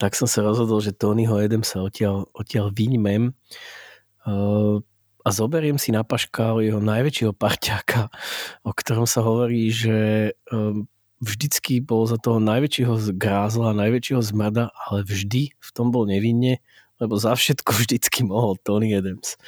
[0.00, 3.36] tak som sa rozhodol, že Tonyho sa odtiaľ, odtiaľ vyňmem
[5.24, 8.08] a zoberiem si na paškál jeho najväčšieho parťáka,
[8.64, 10.32] o ktorom sa hovorí, že
[11.22, 16.58] vždycky bol za toho najväčšieho grázla, najväčšieho zmrda, ale vždy v tom bol nevinne,
[16.98, 19.38] lebo za všetko vždycky mohol Tony Adams.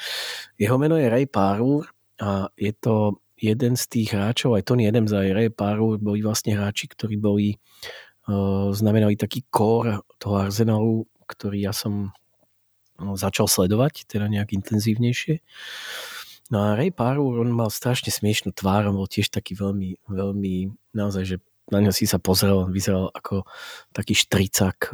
[0.60, 1.88] Jeho meno je Ray Parur
[2.20, 6.56] a je to jeden z tých hráčov, aj Tony Adams aj Ray Paru boli vlastne
[6.56, 7.60] hráči, ktorí boli,
[8.28, 12.16] uh, znamenali taký core toho Arsenalu, ktorý ja som
[12.96, 15.44] no, začal sledovať, teda nejak intenzívnejšie.
[16.48, 20.54] No a Ray Paru, on mal strašne smiešnú tvár, on bol tiež taký veľmi, veľmi,
[20.94, 21.36] naozaj, že
[21.70, 23.42] na ňo si sa pozrel, vyzeral ako
[23.90, 24.90] taký štricak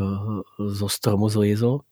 [0.58, 1.84] zo stromu zliezol.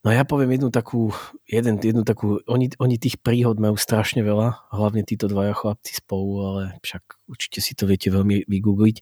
[0.00, 1.12] No ja poviem jednu takú,
[1.44, 6.32] jeden, jednu takú, oni, oni tých príhod majú strašne veľa, hlavne títo dvaja chlapci spolu,
[6.40, 8.96] ale však určite si to viete veľmi vygoogliť.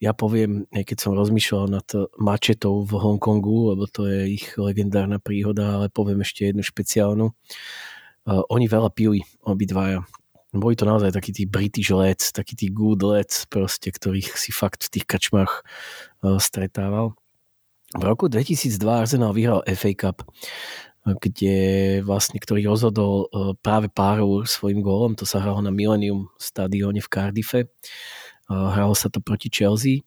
[0.00, 1.84] Ja poviem, keď som rozmýšľal nad
[2.16, 7.28] mačetou v Hongkongu, lebo to je ich legendárna príhoda, ale poviem ešte jednu špeciálnu.
[8.24, 10.08] Uh, oni veľa pili, obidvaja.
[10.54, 14.86] Boli to naozaj takí tí British Leds, takí tí good Leds, proste, ktorých si fakt
[14.86, 15.52] v tých kačmách
[16.22, 17.18] uh, stretával.
[17.94, 20.26] V roku 2002 Arsenal vyhral FA Cup,
[21.04, 21.56] kde
[22.00, 27.12] vlastne, ktorý rozhodol e, práve párov svojim gólom, to sa hralo na Millennium stadióne v
[27.12, 27.60] Cardiffe.
[27.62, 27.68] E,
[28.50, 30.02] hralo sa to proti Chelsea.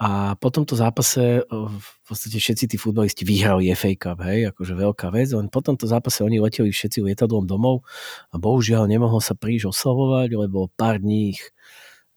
[0.00, 4.74] A po tomto zápase e, v podstate všetci tí futbalisti vyhrali FA Cup, hej, akože
[4.74, 7.84] veľká vec, len po tomto zápase oni leteli všetci lietadlom domov
[8.32, 11.42] a bohužiaľ nemohol sa príliš oslavovať, lebo pár dní ich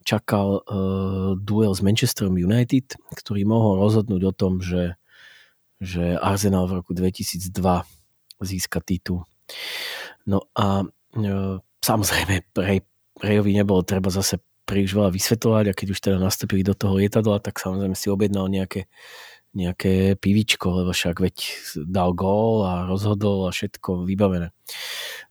[0.06, 4.96] čakal uh, duel s Manchesterom United, ktorý mohol rozhodnúť o tom, že,
[5.82, 7.42] že Arsenal v roku 2002
[8.46, 9.26] získa titul.
[10.30, 16.00] No a uh, samozrejme pre Rejovi nebolo treba zase príliš veľa vysvetľovať a keď už
[16.02, 18.90] teda nastúpili do toho lietadla, tak samozrejme si objednal nejaké,
[19.54, 21.36] nejaké pivičko, lebo však veď
[21.88, 24.52] dal gól a rozhodol a všetko vybavené.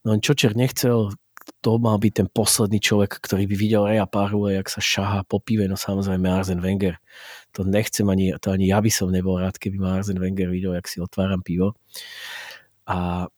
[0.06, 1.12] No Čočer nechcel,
[1.60, 5.28] to mal byť ten posledný človek, ktorý by videl Reja Paru a jak sa šaha
[5.28, 6.96] po pive, no samozrejme Arzen Wenger.
[7.56, 10.76] To nechcem ani, to ani ja by som nebol rád, keby ma Arzen Wenger videl,
[10.76, 11.76] jak si otváram pivo.
[12.88, 13.28] A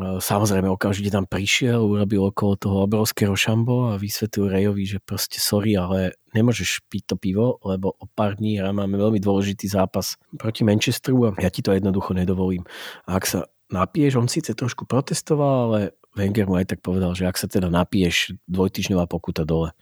[0.00, 5.76] samozrejme okamžite tam prišiel, urobil okolo toho obrovského šambo a vysvetlil Rejovi, že proste sorry,
[5.76, 11.28] ale nemôžeš piť to pivo, lebo o pár dní máme veľmi dôležitý zápas proti Manchesteru
[11.28, 12.64] a ja ti to jednoducho nedovolím.
[13.04, 13.38] A ak sa
[13.68, 15.80] napiješ, on síce trošku protestoval, ale
[16.16, 19.72] Wenger mu aj tak povedal, že ak sa teda napiješ, dvojtyžňová pokuta dole.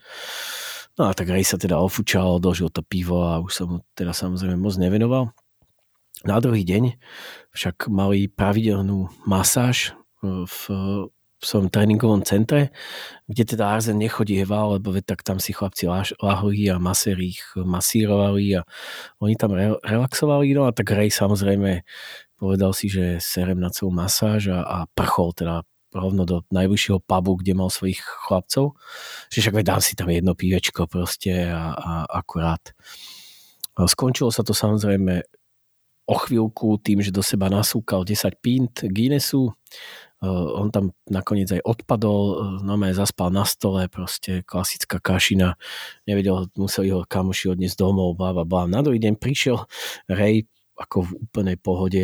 [0.99, 4.11] No a tak Ray sa teda ofúčal, dožil to pivo a už sa mu teda
[4.11, 5.31] samozrejme moc nevenoval.
[6.21, 6.99] Na druhý deň
[7.55, 10.57] však mali pravidelnú masáž v,
[11.41, 12.69] v svojom tréningovom centre,
[13.25, 15.89] kde teda Arzen nechodieval, lebo tak tam si chlapci
[16.21, 18.65] lahli a maséri ich masírovali a
[19.17, 20.53] oni tam re, relaxovali.
[20.53, 21.81] No a tak Ray samozrejme
[22.37, 27.35] povedal si, že serem na celú masáž a, a prchol teda rovno do najvyššieho pubu,
[27.41, 28.79] kde mal svojich chlapcov.
[29.27, 32.63] Že však dám si tam jedno pívečko proste a, a akurát.
[33.75, 35.25] Skončilo sa to samozrejme
[36.07, 39.53] o chvíľku tým, že do seba nasúkal 10 pint Guinnessu.
[40.21, 45.57] On tam nakoniec aj odpadol, normálne zaspal na stole, proste klasická kašina.
[46.05, 48.69] Nevedel, museli ho kamoši odniesť domov, bla, bla, bla.
[48.69, 49.65] Na druhý deň prišiel
[50.05, 50.45] Ray
[50.77, 52.03] ako v úplnej pohode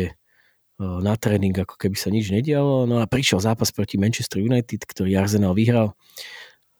[0.78, 2.86] na tréning, ako keby sa nič nedialo.
[2.86, 5.94] No a prišiel zápas proti Manchester United, ktorý Arsenal vyhral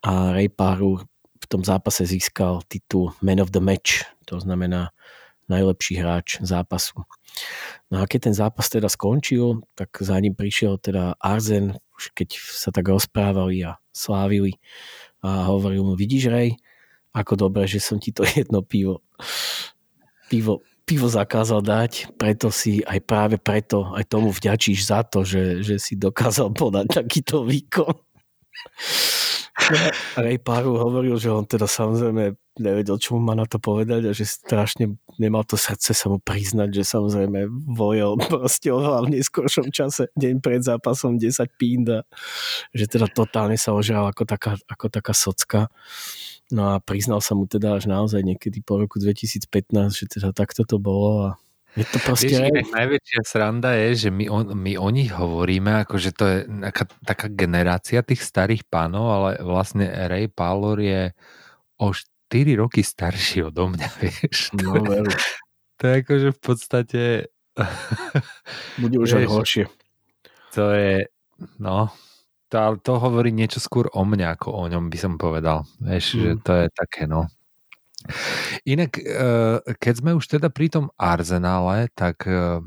[0.02, 1.02] a Ray Paru
[1.38, 4.90] v tom zápase získal titul Man of the Match, to znamená
[5.48, 7.04] najlepší hráč zápasu.
[7.88, 12.36] No a keď ten zápas teda skončil, tak za ním prišiel teda Arzen, už keď
[12.36, 14.60] sa tak rozprávali a slávili
[15.24, 16.60] a hovoril mu, vidíš Ray,
[17.16, 19.00] ako dobre, že som ti to jedno pivo,
[20.28, 25.60] pivo pivo zakázal dať, preto si aj práve preto aj tomu vďačíš za to, že,
[25.60, 27.92] že si dokázal podať takýto výkon.
[30.24, 32.32] Ray Paru hovoril, že on teda samozrejme
[32.62, 36.22] nevedel, čo mu má na to povedať a že strašne nemal to srdce sa mu
[36.22, 42.06] priznať, že samozrejme vojel proste oveľa v neskôršom čase, deň pred zápasom 10 pínda,
[42.70, 45.60] že teda totálne sa ožral ako taká, ako taká socka.
[46.48, 49.50] No a priznal sa mu teda až naozaj niekedy po roku 2015,
[49.92, 51.30] že teda takto to bolo a
[51.76, 52.32] je to proste...
[52.32, 56.38] Vieš, najväčšia sranda je, že my, on, my o nich hovoríme, ako že to je
[56.64, 61.12] taká, taká generácia tých starých pánov, ale vlastne Ray Pálor je
[61.78, 61.92] o
[62.28, 64.52] 4 roky starší odo mňa, vieš.
[64.60, 65.08] No, je,
[65.80, 67.00] to je akože v podstate...
[68.82, 69.64] Bude už aj horšie.
[70.54, 71.08] To je,
[71.58, 71.88] no,
[72.52, 75.64] to, to hovorí niečo skôr o mne, ako o ňom by som povedal.
[75.80, 76.20] Vieš, mm.
[76.20, 77.28] že to je také, no.
[78.62, 82.62] Inak, eh, keď sme už teda pri tom Arzenále, tak eh,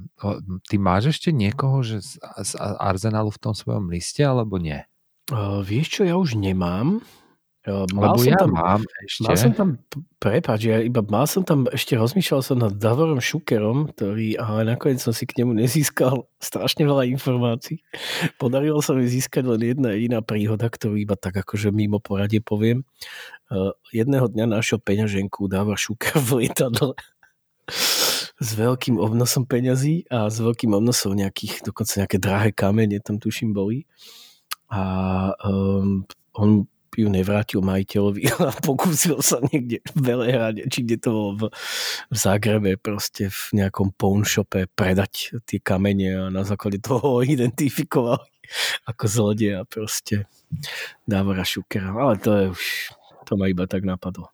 [0.68, 4.84] ty máš ešte niekoho že z, z Arzenálu v tom svojom liste, alebo nie?
[5.32, 6.99] Uh, vieš čo, ja už nemám.
[7.62, 9.22] Mal Lebo som ja tam, mám ešte.
[9.22, 9.70] Mal som tam,
[10.18, 14.97] prepáč, ja iba mal som tam, ešte rozmýšľal som nad Davorom Šukerom, ktorý, ale nakoniec
[14.97, 17.86] som si k nemu nezískal strašne veľa informácií.
[18.41, 22.82] Podarilo sa mi získať len jedna jediná príhoda, ktorú iba tak akože mimo poradie poviem.
[23.53, 26.97] Uh, jedného dňa našiel peňaženku Davor Šuker v lietadle
[28.41, 33.53] s veľkým obnosom peňazí a s veľkým obnosom nejakých, dokonca nejaké drahé kamene tam tuším
[33.53, 33.86] boli.
[34.74, 34.82] A
[35.45, 36.66] um, on
[36.98, 41.42] ju nevrátil majiteľovi a pokúsil sa niekde v Belehrade, či kde to bolo v,
[42.12, 44.28] v Zagrebe, proste v nejakom pawn
[44.76, 48.28] predať tie kamene a na základe toho ho identifikovali
[48.88, 50.28] ako zlodeja proste
[51.08, 51.96] Dávora Šukera.
[51.96, 52.64] Ale to je už,
[53.24, 54.32] to ma iba tak napadlo.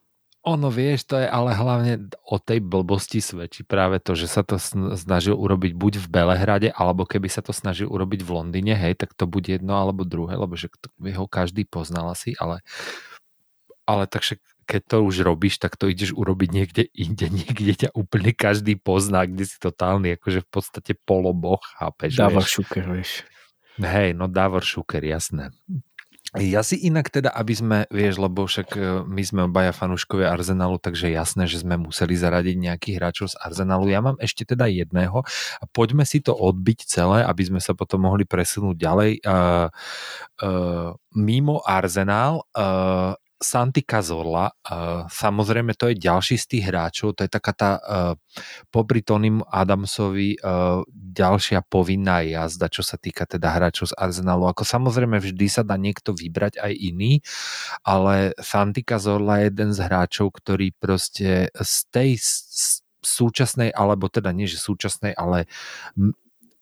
[0.48, 4.56] Ono, vieš, to je ale hlavne o tej blbosti svedčí práve to, že sa to
[4.96, 9.12] snažil urobiť buď v Belehrade, alebo keby sa to snažil urobiť v Londýne, hej, tak
[9.12, 12.64] to bude jedno alebo druhé, lebo že ho každý poznal asi, ale,
[13.84, 17.90] ale tak však keď to už robíš, tak to ideš urobiť niekde inde, niekde ťa
[17.92, 22.20] úplne každý pozná, kde si totálny, akože v podstate poloboch, chápeš?
[22.20, 23.28] Dávor Šuker, vieš.
[23.80, 25.52] Hej, no Dávor Šuker, jasné.
[26.42, 30.78] Ja si inak teda, aby sme, vieš, lebo však e, my sme obaja fanúškovia Arsenalu,
[30.82, 33.90] takže jasné, že sme museli zaradiť nejakých hráčov z Arsenalu.
[33.90, 35.24] Ja mám ešte teda jedného
[35.72, 39.12] poďme si to odbiť celé, aby sme sa potom mohli presunúť ďalej.
[39.22, 39.68] Uh,
[40.42, 47.22] uh, mimo Arsenal uh, Santi Cazorla, uh, samozrejme to je ďalší z tých hráčov, to
[47.22, 48.14] je taká tá uh,
[48.74, 54.50] popri Tonym Adamsovi uh, ďalšia povinná jazda, čo sa týka teda hráčov z Arsenalu.
[54.50, 57.22] Ako samozrejme vždy sa dá niekto vybrať aj iný,
[57.86, 62.18] ale Santi Cazorla je jeden z hráčov, ktorý proste z tej
[63.06, 65.46] súčasnej, alebo teda nie že súčasnej, ale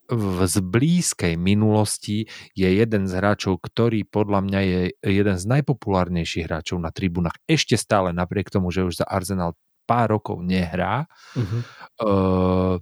[0.09, 6.45] v z blízkej minulosti je jeden z hráčov, ktorý podľa mňa je jeden z najpopulárnejších
[6.45, 7.37] hráčov na tribunách.
[7.49, 11.05] Ešte stále napriek tomu, že už za Arsenal pár rokov nehrá.
[11.37, 11.61] Uh-huh.
[12.01, 12.75] Uh,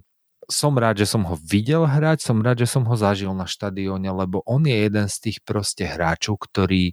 [0.44, 4.12] som rád, že som ho videl hrať, som rád, že som ho zažil na štadióne,
[4.12, 6.92] lebo on je jeden z tých proste hráčov, ktorí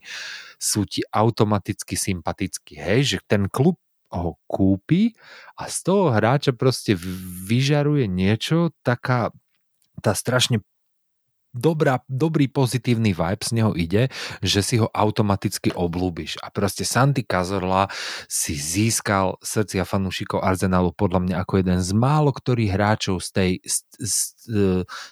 [0.55, 2.79] sú ti automaticky sympatickí.
[2.79, 3.75] Hej, že ten klub
[4.11, 5.15] ho kúpi
[5.55, 6.95] a z toho hráča proste
[7.47, 9.31] vyžaruje niečo, taká
[10.01, 10.65] tá strašne
[11.51, 14.07] dobrá, dobrý pozitívny vibe z neho ide,
[14.39, 16.39] že si ho automaticky oblúbiš.
[16.39, 17.91] A proste Santi Cazorla
[18.31, 23.51] si získal srdcia fanúšikov Arsenalu podľa mňa ako jeden z málo ktorých hráčov z tej,
[23.67, 24.15] z, z,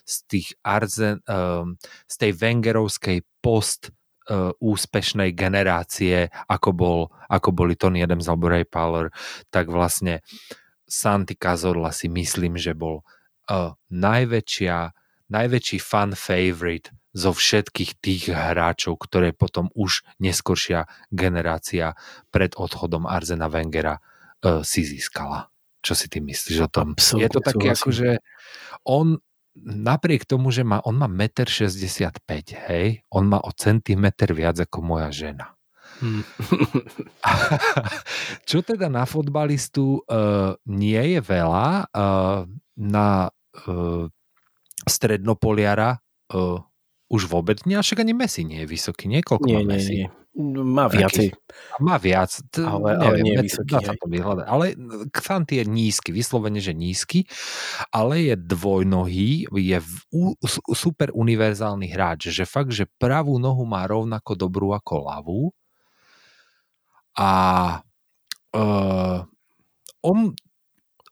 [0.08, 1.76] z tých Arzen, um,
[2.08, 3.92] z tej Wengerovskej post
[4.32, 9.12] uh, úspešnej generácie, ako, bol, ako boli Tony Adams alebo Ray Power,
[9.52, 10.24] tak vlastne
[10.90, 13.04] Santi Cazorla si myslím, že bol
[13.50, 14.78] uh, najväčšia,
[15.34, 21.98] najväčší fan favorite zo všetkých tých hráčov, ktoré potom už neskoršia generácia
[22.30, 25.50] pred odchodom Arzena Wengera uh, si získala.
[25.82, 26.94] Čo si ty myslíš o tom?
[26.94, 28.10] Absolutne, je to také ako, že
[28.86, 29.18] on
[29.66, 34.80] napriek tomu, že má, on má 1,65 m, hej, on má o centimetr viac ako
[34.86, 35.56] moja žena.
[36.00, 36.24] Hmm.
[38.50, 42.48] Čo teda na fotbalistu uh, nie je veľa, uh,
[42.80, 43.08] na
[44.88, 46.00] strednopoliara
[46.34, 46.60] uh,
[47.10, 49.96] už vôbec nie, však ani Messi nie je vysoký, niekoľko nie, má Messi.
[49.98, 50.18] Nie, nie.
[50.40, 51.36] Má viacej.
[51.84, 53.72] Má viac, t- ale, neviem, ale nie je vysoký.
[53.76, 54.46] Dá sa to vyhľadať.
[54.46, 54.66] Ale
[55.12, 57.26] Xant je nízky, vyslovene, že nízky,
[57.92, 59.78] ale je dvojnohý, je
[60.14, 60.38] u,
[60.72, 65.42] super univerzálny hráč, že fakt, že pravú nohu má rovnako dobrú ako ľavú
[67.20, 67.32] a
[68.54, 69.18] uh,
[70.06, 70.18] on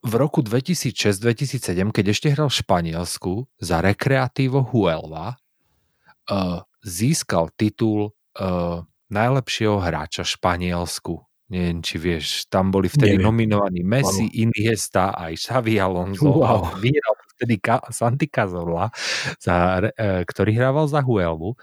[0.04, 5.36] v roku 2006-2007, keď ešte hral v Španielsku za Recreativo Huelva,
[6.30, 11.14] uh, získal titul uh, najlepšieho hráča v Španielsku.
[11.48, 13.28] Neviem, či vieš, tam boli vtedy Neviem.
[13.32, 14.52] nominovaní Messi, ano.
[14.52, 16.44] Iniesta aj Xavi Alonso.
[16.44, 16.76] Wow.
[16.84, 17.56] Vyhral vtedy
[17.94, 18.92] Santi Cazorla,
[19.40, 21.56] za, uh, ktorý hrával za Huelvu.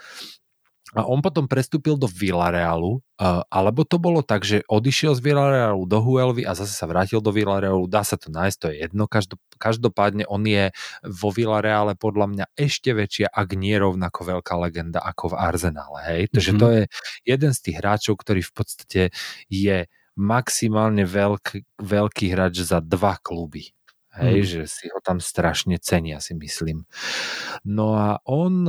[0.94, 3.02] A on potom prestúpil do Villarealu,
[3.50, 7.34] alebo to bolo tak, že odišiel z Villarealu do Huelvy a zase sa vrátil do
[7.34, 9.04] Villarealu, dá sa to nájsť, to je jedno,
[9.58, 10.70] každopádne on je
[11.02, 16.22] vo Villareale podľa mňa ešte väčšia, ak nie rovnako veľká legenda ako v Arsenále, hej,
[16.30, 16.62] takže mm-hmm.
[16.62, 16.82] to je
[17.26, 19.02] jeden z tých hráčov, ktorý v podstate
[19.50, 23.74] je maximálne veľký, veľký hráč za dva kluby.
[24.14, 24.46] Hej, mm.
[24.46, 26.86] že si ho tam strašne cenia, si myslím.
[27.66, 28.62] No a on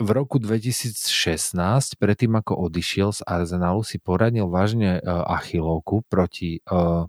[0.00, 7.04] v roku 2016, predtým ako odišiel z Arsenalu, si poradil vážne uh, Achilovku proti uh,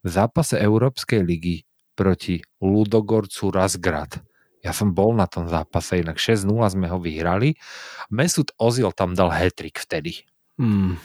[0.00, 4.24] v zápase Európskej ligy proti Ludogorcu Razgrad.
[4.64, 7.60] Ja som bol na tom zápase, inak 6-0 sme ho vyhrali.
[8.08, 10.24] Mesut Ozil tam dal hetrik vtedy.
[10.56, 10.96] Hmm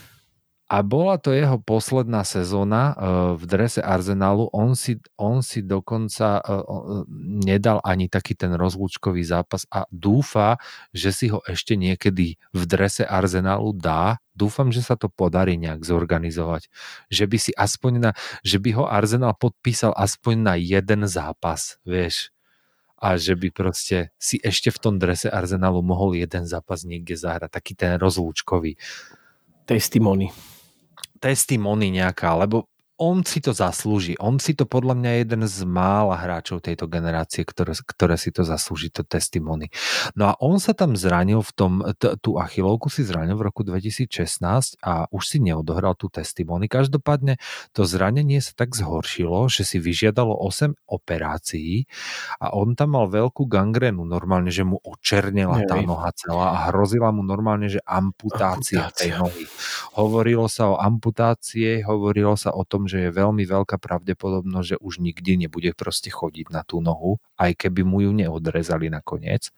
[0.66, 2.98] a bola to jeho posledná sezóna uh,
[3.38, 4.50] v drese Arsenalu.
[4.50, 7.06] On si, on si dokonca uh,
[7.46, 10.58] nedal ani taký ten rozlúčkový zápas a dúfa,
[10.90, 14.18] že si ho ešte niekedy v drese Arsenalu dá.
[14.34, 16.66] Dúfam, že sa to podarí nejak zorganizovať.
[17.14, 18.12] Že by si aspoň na,
[18.42, 22.34] že by ho Arsenal podpísal aspoň na jeden zápas, vieš
[22.96, 27.54] a že by proste si ešte v tom drese Arsenalu mohol jeden zápas niekde zahrať,
[27.54, 28.80] taký ten rozlúčkový.
[29.68, 30.55] Testimony
[31.20, 34.16] testimony nejaká, lebo on si to zaslúži.
[34.24, 38.32] On si to podľa mňa je jeden z mála hráčov tejto generácie, ktoré, ktoré si
[38.32, 39.68] to zaslúži, to testimony.
[40.16, 43.68] No a on sa tam zranil v tom, t- tú achilovku si zranil v roku
[43.68, 46.72] 2016 a už si neodohral tú testimony.
[46.72, 47.36] Každopádne
[47.76, 51.92] to zranenie sa tak zhoršilo, že si vyžiadalo 8 operácií
[52.40, 57.12] a on tam mal veľkú gangrenu, normálne, že mu očernela tá noha celá a hrozila
[57.12, 58.96] mu normálne, že amputácia, amputácia.
[58.96, 59.44] tej nohy.
[60.00, 65.02] Hovorilo sa o amputácie, hovorilo sa o tom, že je veľmi veľká pravdepodobnosť, že už
[65.02, 69.50] nikdy nebude proste chodiť na tú nohu, aj keby mu ju neodrezali nakoniec.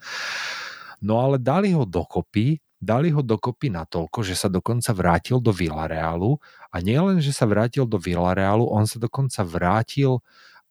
[1.04, 6.38] No ale dali ho dokopy, dali ho dokopy natoľko, že sa dokonca vrátil do Villarealu
[6.74, 10.22] a nielen, že sa vrátil do Villarealu, on sa dokonca vrátil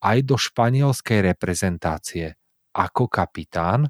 [0.03, 2.35] aj do španielskej reprezentácie
[2.77, 3.89] ako kapitán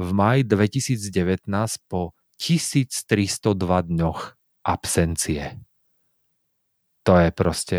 [0.00, 1.44] v maji 2019
[1.84, 3.54] po 1302
[3.92, 4.20] dňoch
[4.64, 5.60] absencie.
[7.04, 7.78] to je proste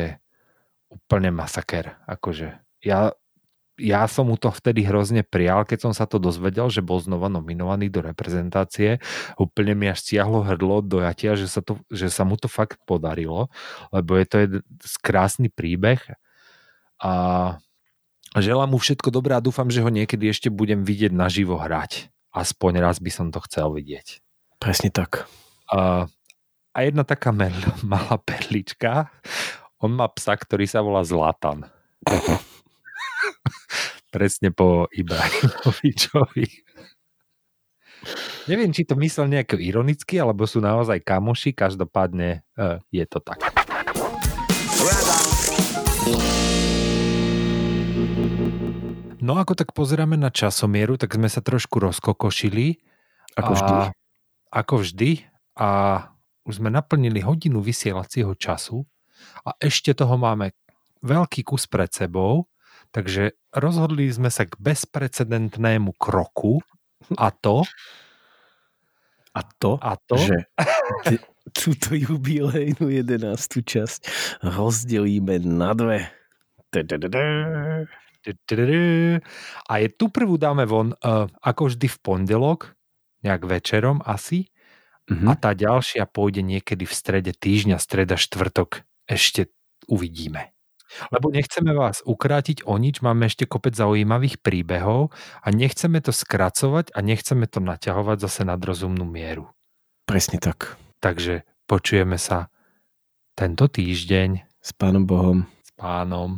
[0.94, 1.98] úplne masaker.
[2.06, 3.12] Akože ja,
[3.82, 7.26] ja som mu to vtedy hrozne prijal, keď som sa to dozvedel, že bol znova
[7.32, 9.02] nominovaný do reprezentácie.
[9.42, 12.78] Úplne mi až stiahlo hrdlo do jatia, že sa, to, že sa mu to fakt
[12.86, 13.50] podarilo,
[13.90, 14.62] lebo je to jeden
[15.02, 16.00] krásny príbeh
[17.02, 17.12] a
[18.38, 22.14] želám mu všetko dobré a dúfam, že ho niekedy ešte budem vidieť naživo hrať.
[22.34, 24.22] Aspoň raz by som to chcel vidieť.
[24.58, 25.30] Presne tak.
[25.70, 26.06] A,
[26.74, 27.34] a jedna taká
[27.86, 29.10] malá perlička.
[29.84, 31.68] On má psa, ktorý sa volá Zlatan.
[34.16, 36.48] Presne po Ibrahimovičovi.
[38.48, 43.44] Neviem, či to myslel nejako ironicky, alebo sú naozaj kamoši, každopádne uh, je to tak.
[49.20, 52.80] No ako tak pozeráme na časomieru, tak sme sa trošku rozkokošili.
[53.36, 53.76] Ako vždy.
[54.48, 55.28] Ako vždy.
[55.60, 55.68] A
[56.48, 58.88] už sme naplnili hodinu vysielacieho času
[59.44, 60.56] a ešte toho máme
[61.04, 62.48] veľký kus pred sebou,
[62.96, 66.64] takže rozhodli sme sa k bezprecedentnému kroku
[67.20, 67.68] a to...
[69.34, 70.46] A to, a to že
[71.58, 73.34] túto jubilejnú 11.
[73.66, 74.00] časť
[74.46, 76.06] rozdelíme na dve.
[79.68, 82.78] A je tu prvú dáme von, uh, ako vždy v pondelok,
[83.26, 84.48] nejak večerom asi.
[85.12, 85.28] Mhm.
[85.28, 88.88] A tá ďalšia pôjde niekedy v strede týždňa, streda, štvrtok.
[89.10, 89.52] Ešte
[89.88, 90.54] uvidíme.
[91.10, 95.10] Lebo nechceme vás ukrátiť o nič, máme ešte kopec zaujímavých príbehov
[95.42, 99.50] a nechceme to skracovať a nechceme to naťahovať zase nad rozumnú mieru.
[100.06, 100.78] Presne tak.
[101.02, 102.54] Takže počujeme sa
[103.34, 105.50] tento týždeň S pánom Bohom.
[105.66, 106.38] s pánom.